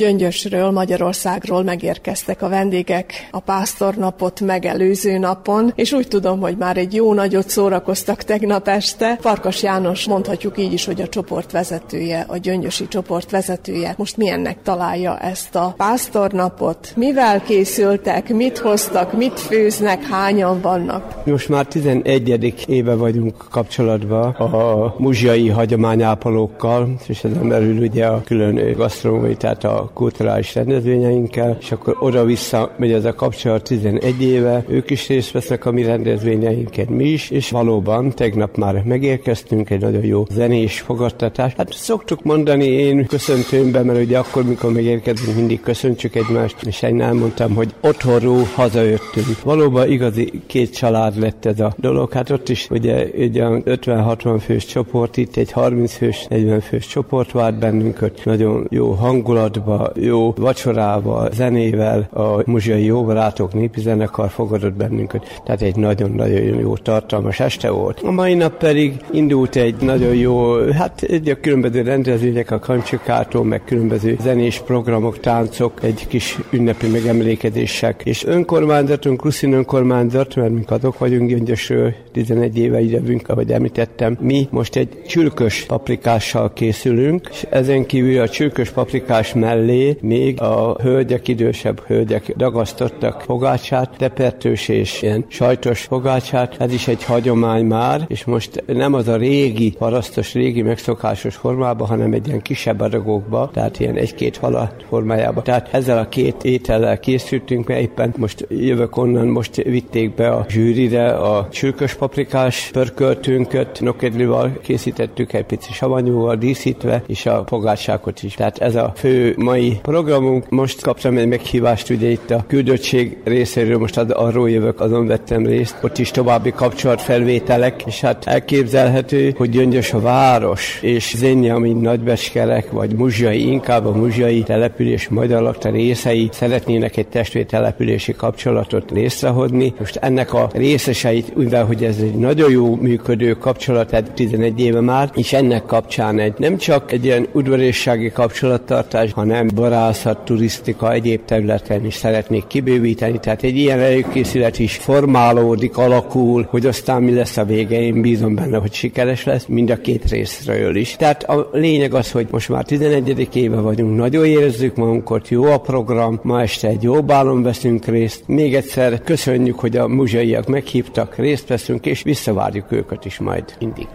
[0.00, 6.94] Gyöngyösről, Magyarországról megérkeztek a vendégek a pásztornapot megelőző napon, és úgy tudom, hogy már egy
[6.94, 9.16] jó nagyot szórakoztak tegnap este.
[9.20, 13.94] Farkas János mondhatjuk így is, hogy a csoport vezetője, a Gyöngyösi csoport vezetője.
[13.96, 16.92] Most milyennek találja ezt a pásztornapot?
[16.96, 21.26] Mivel készültek, mit hoztak, mit főznek, hányan vannak?
[21.26, 22.54] Most már 11.
[22.66, 29.89] éve vagyunk kapcsolatban a muzsiai hagyományápolókkal, és ezen belül ugye a külön gasztronómiai, tehát a
[29.90, 35.30] a kulturális rendezvényeinkkel, és akkor oda-vissza megy ez a kapcsolat 11 éve, ők is részt
[35.30, 40.80] vesznek a mi rendezvényeinken, mi is, és valóban tegnap már megérkeztünk, egy nagyon jó zenés
[40.80, 41.52] fogadtatás.
[41.56, 47.00] Hát szoktuk mondani én köszöntőmben, mert ugye akkor, mikor megérkezünk, mindig köszöntsük egymást, és én
[47.00, 49.42] elmondtam, hogy otthonról hazajöttünk.
[49.42, 52.12] Valóban igazi két család lett ez a dolog.
[52.12, 57.32] Hát ott is ugye egy 50-60 fős csoport, itt egy 30 fős, 40 fős csoport
[57.32, 58.20] várt bennünket.
[58.24, 65.40] Nagyon jó hangulatba, jó vacsorába, zenével, a muzsiai jó barátok népi zenekar fogadott bennünket.
[65.44, 68.00] Tehát egy nagyon-nagyon jó tartalmas este volt.
[68.00, 73.44] A mai nap pedig indult egy nagyon jó, hát egy a különböző rendezvények a kancsikától,
[73.44, 78.00] meg különböző zenés programok, táncok, egy kis ünnepi megemlékezések.
[78.04, 84.16] És önkormányzatunk, Ruszin önkormányzat, mert mi azok vagyunk Gyöngyösről, 11 éve jövünk, ahogy említettem.
[84.20, 89.69] Mi most egy csülkös paprikással készülünk, és ezen kívül a csülkös paprikás mellé
[90.00, 96.56] még a hölgyek, idősebb hölgyek dagasztottak fogácsát, tepertős és ilyen sajtos fogácsát.
[96.58, 101.86] Ez is egy hagyomány már, és most nem az a régi, parasztos, régi megszokásos formában,
[101.86, 105.42] hanem egy ilyen kisebb adagokba, tehát ilyen egy-két halat formájába.
[105.42, 110.46] Tehát ezzel a két étellel készültünk, mert éppen most jövök onnan, most vitték be a
[110.48, 118.34] zsűrire a csülkös paprikás pörköltünket, nokedlival készítettük egy pici savanyúval díszítve, és a pogácsákot is.
[118.34, 120.48] Tehát ez a fő mai programunk.
[120.48, 125.46] Most kaptam egy meghívást ugye itt a küldöttség részéről, most az, arról jövök, azon vettem
[125.46, 125.76] részt.
[125.82, 132.70] Ott is további kapcsolatfelvételek, és hát elképzelhető, hogy Gyöngyös a város, és Zénja, mint Nagybeskerek,
[132.70, 139.74] vagy Muzsai, inkább a Muzsai település majd alakta részei szeretnének egy testvértelepülési kapcsolatot részrehozni.
[139.78, 144.80] Most ennek a részeseit, mivel hogy ez egy nagyon jó működő kapcsolat, tehát 11 éve
[144.80, 151.24] már, és ennek kapcsán egy nem csak egy ilyen udvariassági kapcsolattartás, hanem barászat, turisztika, egyéb
[151.24, 157.36] területen is szeretnék kibővíteni, tehát egy ilyen előkészület is formálódik, alakul, hogy aztán mi lesz
[157.36, 160.96] a vége, én bízom benne, hogy sikeres lesz, mind a két részről is.
[160.96, 163.28] Tehát a lényeg az, hogy most már 11.
[163.36, 168.22] éve vagyunk, nagyon érezzük magunkat, jó a program, ma este egy jó bálon veszünk részt.
[168.26, 173.86] Még egyszer köszönjük, hogy a muzsaiak meghívtak, részt veszünk, és visszavárjuk őket is majd mindig.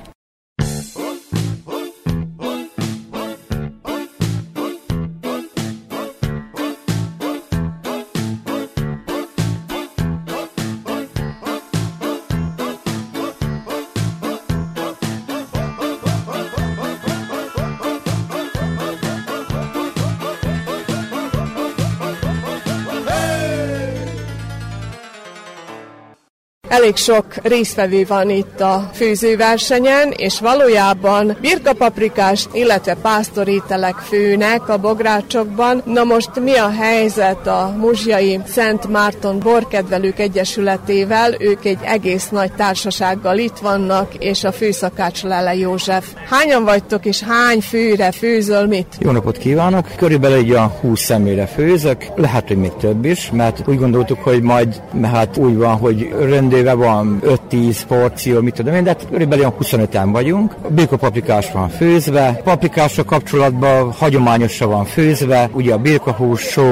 [26.76, 35.82] Elég sok résztvevő van itt a főzőversenyen, és valójában birkapaprikás, illetve pásztorételek főnek a bográcsokban.
[35.86, 41.36] Na most mi a helyzet a Muzsiai Szent Márton Borkedvelők Egyesületével?
[41.40, 46.06] Ők egy egész nagy társasággal itt vannak, és a főszakács Lele József.
[46.30, 48.96] Hányan vagytok, és hány főre főzöl mit?
[49.00, 49.88] Jó napot kívánok!
[49.98, 54.42] Körülbelül egy a 20 személyre főzök, lehet, hogy még több is, mert úgy gondoltuk, hogy
[54.42, 57.20] majd, mert úgy van, hogy rendőr éve van
[57.52, 60.56] 5-10 porció, mit tudom én, de hát körülbelül 25-en vagyunk.
[60.70, 66.64] Birka paprikás van főzve, paprikásra kapcsolatban hagyományosan van főzve, ugye a birkahús, só,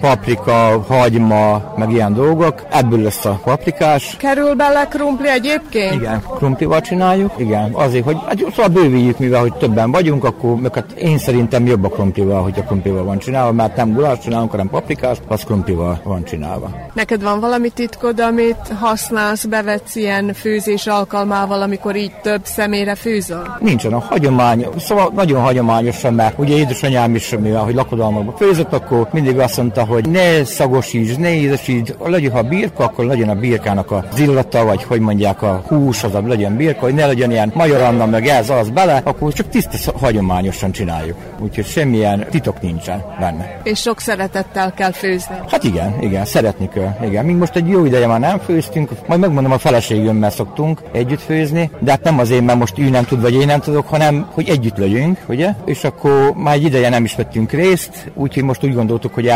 [0.00, 2.62] paprika, hagyma, meg ilyen dolgok.
[2.70, 4.16] Ebből lesz a paprikás.
[4.18, 5.94] Kerül bele krumpli egyébként?
[5.94, 7.32] Igen, krumplival csináljuk.
[7.36, 11.66] Igen, azért, hogy hát, szóval bővíjük, mivel hogy többen vagyunk, akkor meg hát én szerintem
[11.66, 15.44] jobb a krumplival, hogy a krumplival van csinálva, mert nem gulás csinálunk, hanem paprikás, az
[15.44, 16.70] krumplival van csinálva.
[16.92, 23.56] Neked van valami titkod, amit használsz, bevetsz ilyen főzés alkalmával, amikor így több személyre főzöl?
[23.60, 29.08] Nincsen, a hagyomány, szóval nagyon hagyományosan, mert ugye édesanyám is, mivel hogy lakodalmakban főzött, akkor
[29.12, 33.90] mindig azt mondta, hogy ne szagosíts, ne édesíts, legyen ha birka, akkor legyen a birkának
[33.90, 37.52] az illata, vagy hogy mondják a hús, az a legyen birka, hogy ne legyen ilyen
[37.54, 41.16] magyar anna, meg ez, az bele, akkor csak tiszta hagyományosan csináljuk.
[41.38, 43.60] Úgyhogy semmilyen titok nincsen benne.
[43.62, 45.34] És sok szeretettel kell főzni.
[45.48, 46.96] Hát igen, igen, szeretni kell.
[47.04, 51.20] Igen, mi most egy jó ideje már nem főztünk, majd megmondom a feleségümmel szoktunk együtt
[51.20, 54.26] főzni, de hát nem azért, mert most ő nem tud, vagy én nem tudok, hanem
[54.32, 55.54] hogy együtt legyünk, ugye?
[55.64, 59.26] És akkor már egy ideje nem is vettünk részt, úgyhogy most úgy gondoltuk, hogy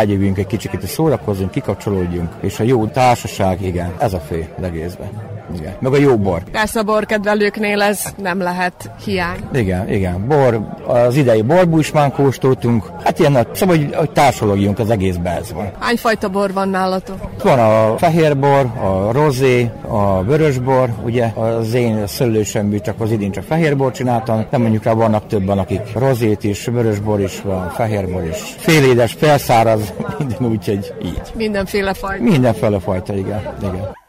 [0.45, 5.34] egy kicsit szórakozzunk, kikapcsolódjunk, és a jó társaság, igen, ez a fő az.
[5.59, 5.75] Igen.
[5.81, 6.43] Meg a jó bor.
[6.51, 9.39] Persze a borkedvelőknél ez nem lehet hiány.
[9.53, 10.27] Igen, igen.
[10.29, 12.91] Bor, az idei borbúsmán kóstoltunk.
[13.05, 15.71] Hát ilyen, szóval, hogy, hogy társalogjunk az egész belzban.
[15.79, 17.17] Hány fajta bor van nálatok?
[17.43, 23.45] Van a fehérbor, a rozé, a vörösbor, ugye az én szőlősemből csak az idén csak
[23.45, 28.55] fehérbor csináltam, de mondjuk rá vannak többen, akik rozét is, vörösbor is van, fehérbor is.
[28.59, 31.23] Félédes, felszáraz, minden úgy, hogy így.
[31.35, 32.23] Mindenféle fajta.
[32.23, 33.55] Mindenféle fajta, igen.
[33.63, 34.04] igen.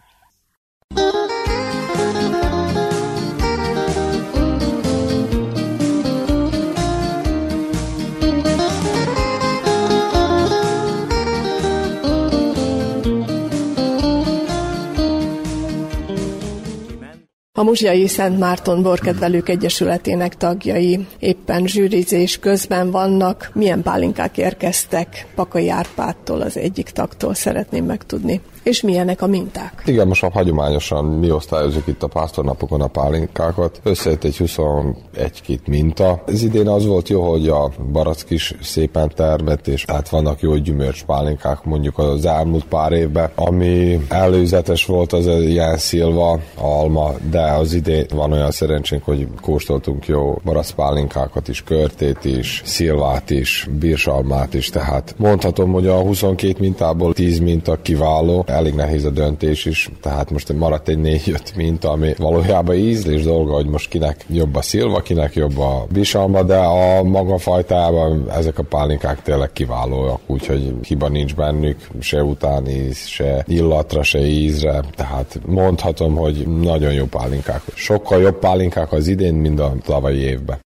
[17.57, 23.49] A Muzsiai Szent Márton Borkedvelők Egyesületének tagjai éppen zsűrizés közben vannak.
[23.53, 29.83] Milyen pálinkák érkeztek Pakai Árpádtól, az egyik tagtól szeretném megtudni és milyenek a minták?
[29.85, 33.79] Igen, most hagyományosan mi osztályozunk itt a pásztornapokon a pálinkákat.
[33.83, 36.23] Összejött egy 21 két minta.
[36.27, 40.55] Ez idén az volt jó, hogy a barack is szépen termett, és hát vannak jó
[40.55, 43.29] gyümölcs pálinkák mondjuk az elmúlt pár évben.
[43.35, 50.07] Ami előzetes volt, az ilyen szilva, alma, de az idén van olyan szerencsénk, hogy kóstoltunk
[50.07, 56.55] jó barack pálinkákat is, körtét is, szilvát is, bírsalmát is, tehát mondhatom, hogy a 22
[56.59, 61.91] mintából 10 minta kiváló, elég nehéz a döntés is, tehát most maradt egy négy-öt minta,
[61.91, 66.57] ami valójában ízlés dolga, hogy most kinek jobb a szilva, kinek jobb a bisalma, de
[66.57, 73.43] a maga fajtában ezek a pálinkák tényleg kiválóak, úgyhogy hiba nincs bennük, se utáni se
[73.47, 77.61] illatra, se ízre, tehát mondhatom, hogy nagyon jó pálinkák.
[77.73, 80.64] Sokkal jobb pálinkák az idén, mint a tavalyi évben.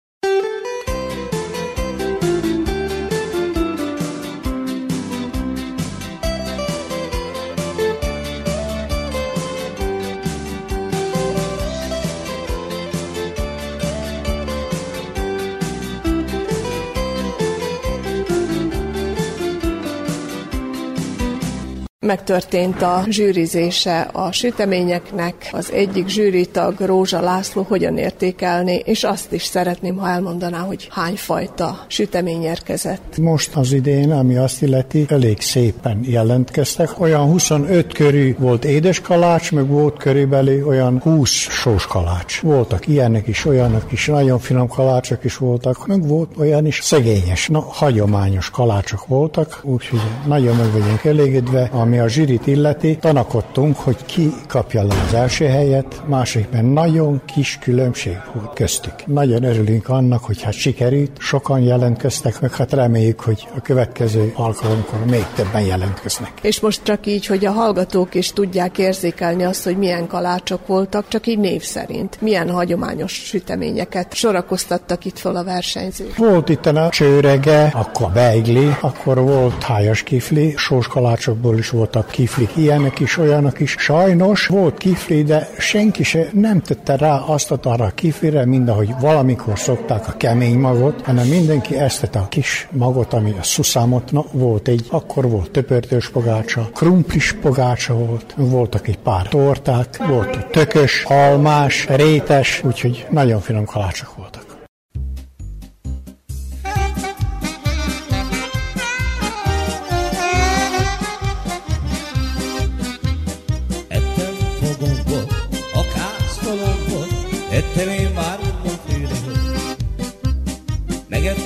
[22.05, 25.49] Megtörtént a zsűrizése a süteményeknek.
[25.51, 31.15] Az egyik zsűritag Rózsa László hogyan értékelni, és azt is szeretném, ha elmondaná, hogy hány
[31.15, 33.17] fajta sütemény érkezett.
[33.17, 36.99] Most az idén, ami azt illeti, elég szépen jelentkeztek.
[36.99, 42.41] Olyan 25 körű volt édeskalács, meg volt körülbelül olyan 20 sós kalács.
[42.41, 47.47] Voltak ilyenek is, olyanok is, nagyon finom kalácsok is voltak, meg volt olyan is szegényes,
[47.47, 54.05] na, hagyományos kalácsok voltak, úgyhogy nagyon meg vagyunk elégedve, ami a zsirit illeti, tanakodtunk, hogy
[54.05, 59.05] ki kapja le az első helyet, másikben nagyon kis különbség volt köztük.
[59.05, 65.05] Nagyon örülünk annak, hogy hát sikerült, sokan jelentkeztek, meg hát reméljük, hogy a következő alkalomkor
[65.05, 66.31] még többen jelentkeznek.
[66.41, 71.07] És most csak így, hogy a hallgatók is tudják érzékelni azt, hogy milyen kalácsok voltak,
[71.07, 72.22] csak így név szerint.
[72.22, 76.18] Milyen hagyományos süteményeket sorakoztattak itt fel a versenyzők.
[76.18, 82.09] Volt itt a csőrege, akkor beigli, akkor volt hájas kifli, sós kalácsokból is volt voltak
[82.09, 83.75] kiflik, ilyenek is, olyanok is.
[83.79, 88.93] Sajnos volt kifli, de senki se nem tette rá azt arra a kiflire, mint ahogy
[88.99, 94.25] valamikor szokták a kemény magot, hanem mindenki ezt a kis magot, ami a szuszámot, na,
[94.31, 101.03] volt egy, akkor volt töpörtős pogácsa, krumplis pogácsa volt, voltak egy pár torták, volt tökös,
[101.07, 104.40] almás, rétes, úgyhogy nagyon finom kalácsok voltak.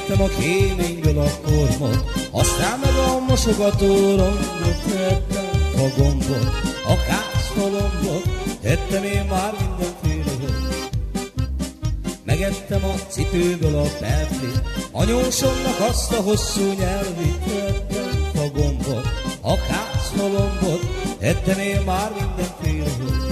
[0.07, 5.45] Megettem a kéményből a kormot, aztán meg a mosogató rongot tettem
[5.77, 6.49] a gombot,
[6.87, 8.23] a kászfalombot,
[8.61, 10.47] tettem én már mindenféle
[12.23, 14.61] Megettem a cipőből a perlit,
[14.91, 19.07] anyósomnak azt a hosszú nyelvit tettem a gombot,
[19.41, 20.81] a kászfalombot,
[21.19, 23.23] tettem én már mindenféle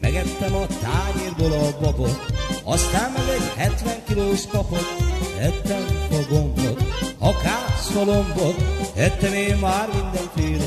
[0.00, 2.26] Megettem a tányérból a babot,
[2.64, 5.09] aztán meg egy 70 kilós kapot,
[5.40, 6.82] ettem a gombot,
[7.18, 8.54] a kászfalombot,
[8.94, 10.64] ettem én már mindenféle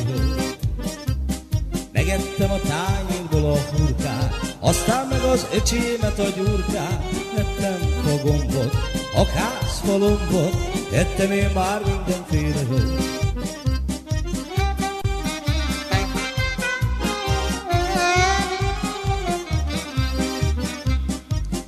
[1.92, 7.04] Megettem a tányérból a hurkát, aztán meg az öcsémet a gyurkát,
[7.38, 8.76] ettem a gombot,
[9.16, 10.56] a kászfalombot,
[10.92, 12.62] ettem én már mindenféle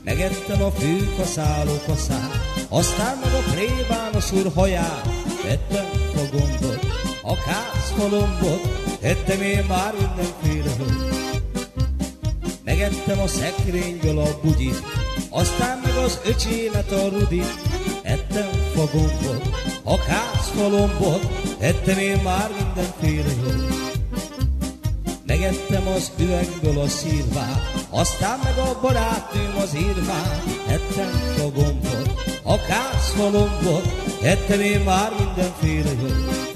[0.03, 2.34] Megettem a főkaszáló kaszát,
[2.75, 5.07] aztán a plébános úr haját,
[5.41, 5.85] tettem
[6.15, 6.85] a gombot,
[7.21, 8.61] a kászfalombot,
[8.99, 10.75] tettem én már mindenféle
[12.63, 14.83] Megettem a szekrényből a bugyit,
[15.29, 17.53] aztán meg az öcsémet a rudit.
[18.01, 19.49] Ettem fagombot,
[19.83, 21.27] a kászfalombot,
[21.59, 23.33] ettem én már mindenféle.
[25.25, 30.43] Megettem az üvegből a szírvát, aztán meg a barátnőm az írvát.
[30.67, 31.94] Ettem a gombot,
[32.55, 33.85] a kászfalombot,
[34.21, 36.51] ettem én már mindenféle jót.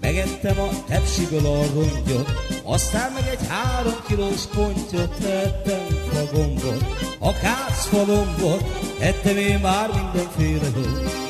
[0.00, 2.32] Megettem a tepsiből a rongyot,
[2.64, 6.84] aztán meg egy három kilós pontyot ettem a gombot,
[7.18, 8.64] a kászfalombot,
[9.00, 11.29] ettem én már mindenféle jót.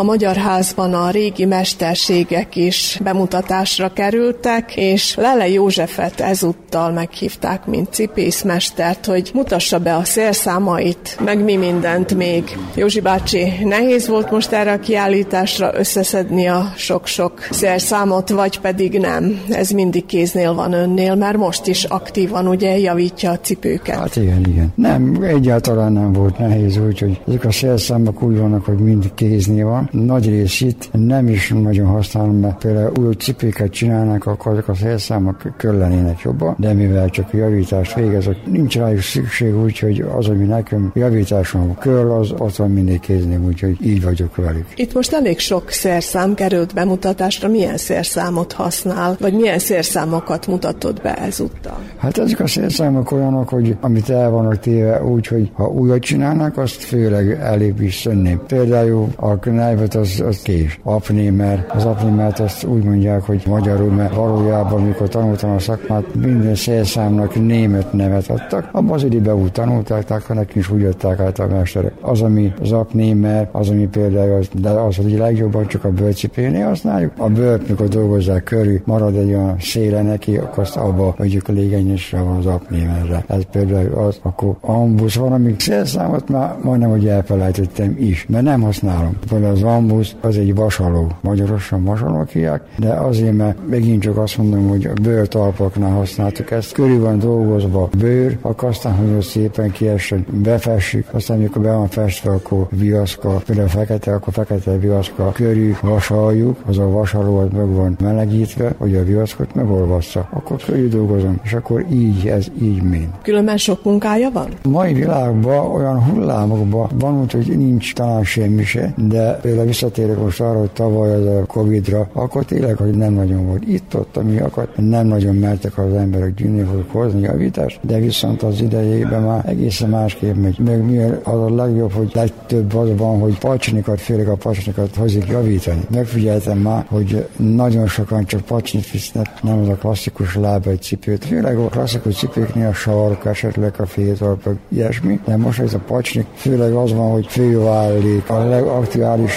[0.00, 7.92] A Magyar Házban a régi mesterségek is bemutatásra kerültek, és Lele Józsefet ezúttal meghívták, mint
[7.92, 12.58] cipészmestert, hogy mutassa be a szélszámait, meg mi mindent még.
[12.74, 19.40] Józsi bácsi, nehéz volt most erre a kiállításra összeszedni a sok-sok szélszámot, vagy pedig nem?
[19.48, 23.96] Ez mindig kéznél van önnél, mert most is aktívan ugye javítja a cipőket.
[23.96, 24.72] Hát igen, igen.
[24.74, 29.89] Nem, egyáltalán nem volt nehéz, úgyhogy ezek a szélszámok úgy vannak, hogy mind kéznél van,
[29.90, 35.52] nagy részét nem is nagyon használom, mert például új cipőket csinálnak, akkor azok a szerszámok
[35.56, 41.76] körlenének jobban, de mivel csak javítást végezek, nincs rájuk szükség, úgyhogy az, ami nekem javításom
[41.78, 44.66] kör, az ott van mindig kézném, úgyhogy így vagyok velük.
[44.76, 51.14] Itt most elég sok szerszám került bemutatásra, milyen szerszámot használ, vagy milyen szerszámokat mutatod be
[51.16, 51.78] ezúttal?
[51.96, 56.58] Hát ezek a szerszámok olyanok, hogy amit el vannak téve úgy, hogy ha újat csinálnak,
[56.58, 58.40] azt főleg elég is szönném.
[58.46, 59.38] Például a
[59.80, 60.80] nyelvet az, az kés.
[60.82, 61.66] Apnémer.
[61.74, 67.46] Az apnémert azt úgy mondják, hogy magyarul, mert valójában, amikor tanultam a szakmát, minden szélszámnak
[67.46, 68.68] német nevet adtak.
[68.72, 71.92] Abban az időben úgy tanulták, tehát nekünk is úgy jöttek át a mesterek.
[72.00, 76.66] Az, ami az apnémer, az, ami például, az, de az, hogy legjobban csak a bőrcipénél
[76.66, 77.12] használjuk.
[77.16, 81.52] A bőrt, mikor dolgozzák körül, marad egy olyan széle neki, akkor azt abba vagyjuk a
[81.52, 83.24] légenyésre van az apnémerre.
[83.26, 88.60] Ez például az, akkor ambusz van, amíg szélszámot már majdnem, hogy elfelejtettem is, mert nem
[88.60, 89.16] használom.
[89.28, 94.36] Például az ambusz az egy vasaló, magyarosan vasaló hívják, de azért, mert megint csak azt
[94.36, 96.72] mondom, hogy a bőrtalpaknál használtuk ezt.
[96.72, 102.30] Körül van dolgozva bőr, akkor aztán, hogy szépen kiessen, befessük, aztán amikor be van festve,
[102.30, 107.96] akkor viaszka, például fekete, akkor fekete viaszka körül vasaljuk, az a vasaló az meg van
[108.02, 110.28] melegítve, hogy a viaszkot megolvassza.
[110.32, 113.08] Akkor körül dolgozom, és akkor így, ez így mind.
[113.22, 114.48] Különben sok munkája van?
[114.62, 120.40] A mai világban olyan hullámokban van, hogy nincs talán semmi se, de például visszatérek most
[120.40, 124.76] arra, hogy tavaly az a Covid-ra, akkor tényleg, hogy nem nagyon volt itt-ott, ami akadt,
[124.76, 130.34] nem nagyon mertek az emberek hogy hozni javítást, de viszont az idejében már egészen másképp
[130.34, 130.58] megy.
[130.58, 135.26] Meg mi az a legjobb, hogy legtöbb az van, hogy pacsnikat, főleg a pacsnikat hozik
[135.26, 135.80] javítani.
[135.90, 141.24] Megfigyeltem már, hogy nagyon sokan csak pacsnit visznek, nem az a klasszikus lába egy cipőt.
[141.24, 146.26] Főleg a klasszikus cipőknél a sark, esetleg a féltalpak, ilyesmi, de most ez a pacsnik,
[146.34, 148.80] főleg az van, hogy fővállik, a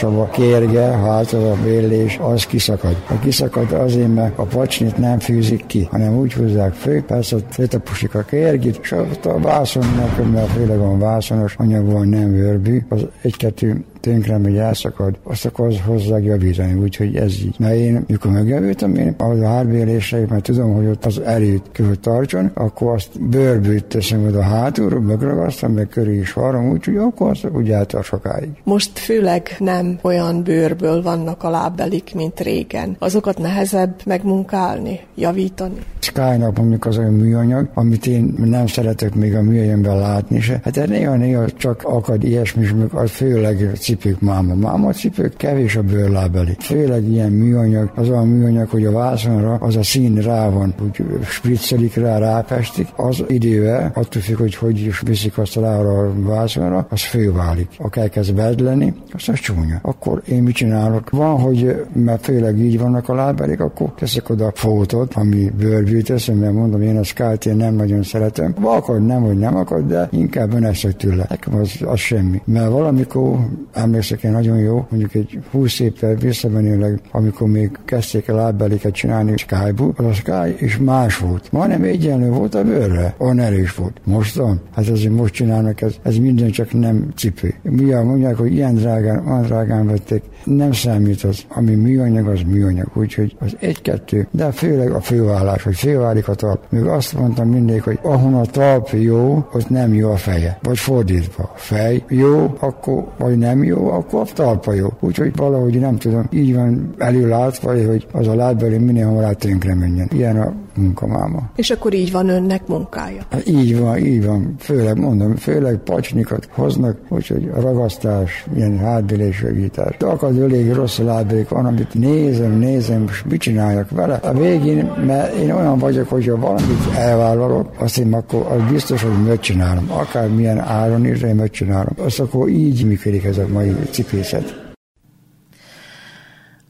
[0.04, 2.96] legaktuálisabb a kérge, hát az a bélés, az kiszakad.
[3.10, 8.16] A kiszakad azért, mert a pacsnit nem fűzik ki, hanem úgy húzzák fő, persze letapusik
[8.16, 8.92] a kérgit, és
[9.24, 15.18] a vászonnak, mert főleg van vászonos anyag van, nem vörbű, az egy-kettő tönkre megy, elszakad,
[15.24, 17.56] azt akkor hozzák javítani, úgyhogy ez így.
[17.60, 21.96] Mert én, mikor megjavítom, én az a hárbélésre, mert tudom, hogy ott az erőt kell
[22.02, 27.48] tartson, akkor azt bőrbűt teszem oda hátulról, megragasztom, meg körül is varom, úgyhogy akkor azt
[27.56, 28.50] úgy eltart sokáig.
[28.64, 32.96] Most főleg nem olyan bőrből vannak a lábbelik, mint régen.
[33.00, 35.78] Azokat nehezebb megmunkálni, javítani.
[36.00, 40.60] Skynak mondjuk az olyan műanyag, amit én nem szeretek még a műanyagban látni se.
[40.64, 44.54] Hát néha-néha csak akad ilyesmi, az főleg cipők máma.
[44.54, 46.56] Máma cipők kevés a bőrlábeli.
[46.60, 51.04] Főleg ilyen műanyag, az a műanyag, hogy a vászonra az a szín rá van, úgy
[51.24, 52.88] spriccelik rá, rápestik.
[52.96, 57.68] Az idővel, attól függ, hogy hogy is viszik azt rá a vászonra, az főválik.
[57.78, 59.80] Ha elkezd bedleni, az a csúnya.
[59.82, 61.10] Akkor én mit csinálok?
[61.10, 66.36] Van, hogy mert főleg így vannak a lábelik, akkor teszek oda fótot, ami bőrbűt teszem,
[66.36, 68.56] mert mondom, én a skált én nem nagyon szeretem.
[68.62, 71.26] Akar, nem, hogy nem akar, de inkább öneszek tőle.
[71.30, 72.42] Nekem az, az semmi.
[72.46, 73.38] Mert valamikor
[73.84, 79.92] emlékszek nagyon jó, mondjuk egy 20 évvel visszamenőleg, amikor még kezdték el lábbeliket csinálni Skybu,
[79.96, 81.52] az a Sky és más volt.
[81.52, 84.02] Majdnem egyenlő volt a bőrre, olyan erős volt.
[84.04, 87.54] Most van, hát azért most csinálnak, ez, ez minden csak nem cipő.
[87.62, 92.90] Mi mondják, hogy ilyen drágán, olyan drágán vették, nem számít az, ami műanyag, az műanyag,
[92.94, 96.60] úgyhogy az egy-kettő, de főleg a fővállás, hogy főválik a talp.
[96.70, 100.58] Még azt mondtam mindig, hogy ahol a talp jó, ott nem jó a feje.
[100.62, 104.88] Vagy fordítva, a fej jó, akkor vagy nem jó, jó, akkor a talpa jó.
[105.00, 110.10] Úgyhogy valahogy nem tudom, így van előlátva, hogy az a lábbeli minél hamarabb tönkre menjen.
[110.12, 111.50] Ilyen a munkamáma.
[111.56, 113.22] És akkor így van önnek munkája?
[113.30, 114.56] Hát így van, így van.
[114.60, 119.98] Főleg mondom, főleg pacsnikat hoznak, úgyhogy ragasztás, ilyen hátbélés segítás.
[119.98, 124.14] De akad elég rossz a lábék van, amit nézem, nézem, és mit csináljak vele.
[124.14, 129.24] A végén, mert én olyan vagyok, hogyha valamit elvállalok, azt én akkor az biztos, hogy
[129.28, 129.92] megcsinálom.
[129.92, 131.94] Akár milyen áron is, én megcsinálom.
[131.98, 134.63] Azt akkor így működik ez a mai cipészet.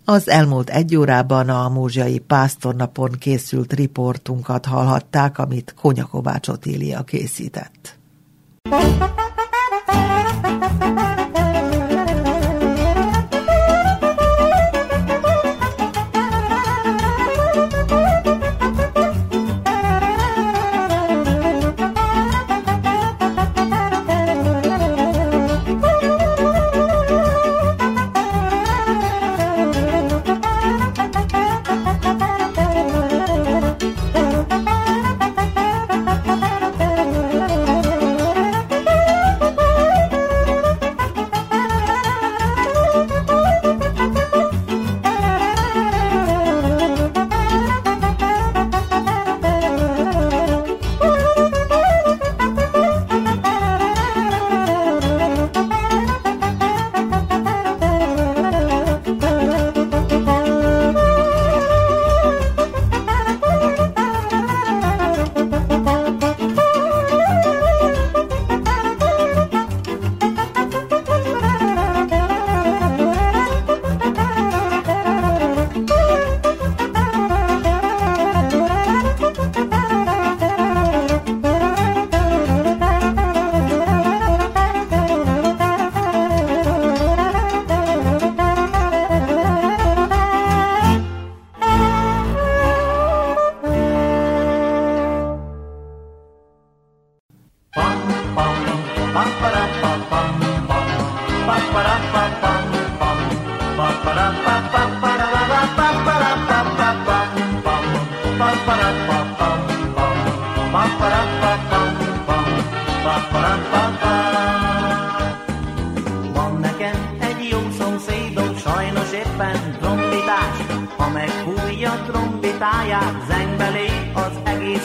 [0.05, 7.97] Az elmúlt egy órában a Múzsiai Pásztornapon készült riportunkat hallhatták, amit Konya Kovács Otília készített.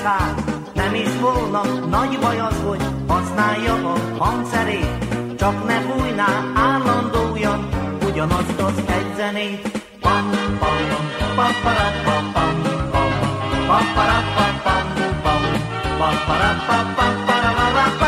[0.09, 0.35] száll.
[0.75, 1.63] Nem is volna
[1.97, 4.91] nagy baj az, hogy használja a hangszerét,
[5.39, 7.69] csak ne fújná állandóan
[8.09, 9.61] ugyanazt az egy zenét.
[10.01, 10.31] Pam,
[10.61, 10.77] pam,
[11.37, 12.55] pam, pam, pam, pam, pam,
[13.67, 14.87] pam, pam, pam, pam, pam, pam,
[15.23, 15.45] pam,
[15.99, 18.08] pam, pam, pam, pam, pam, pam,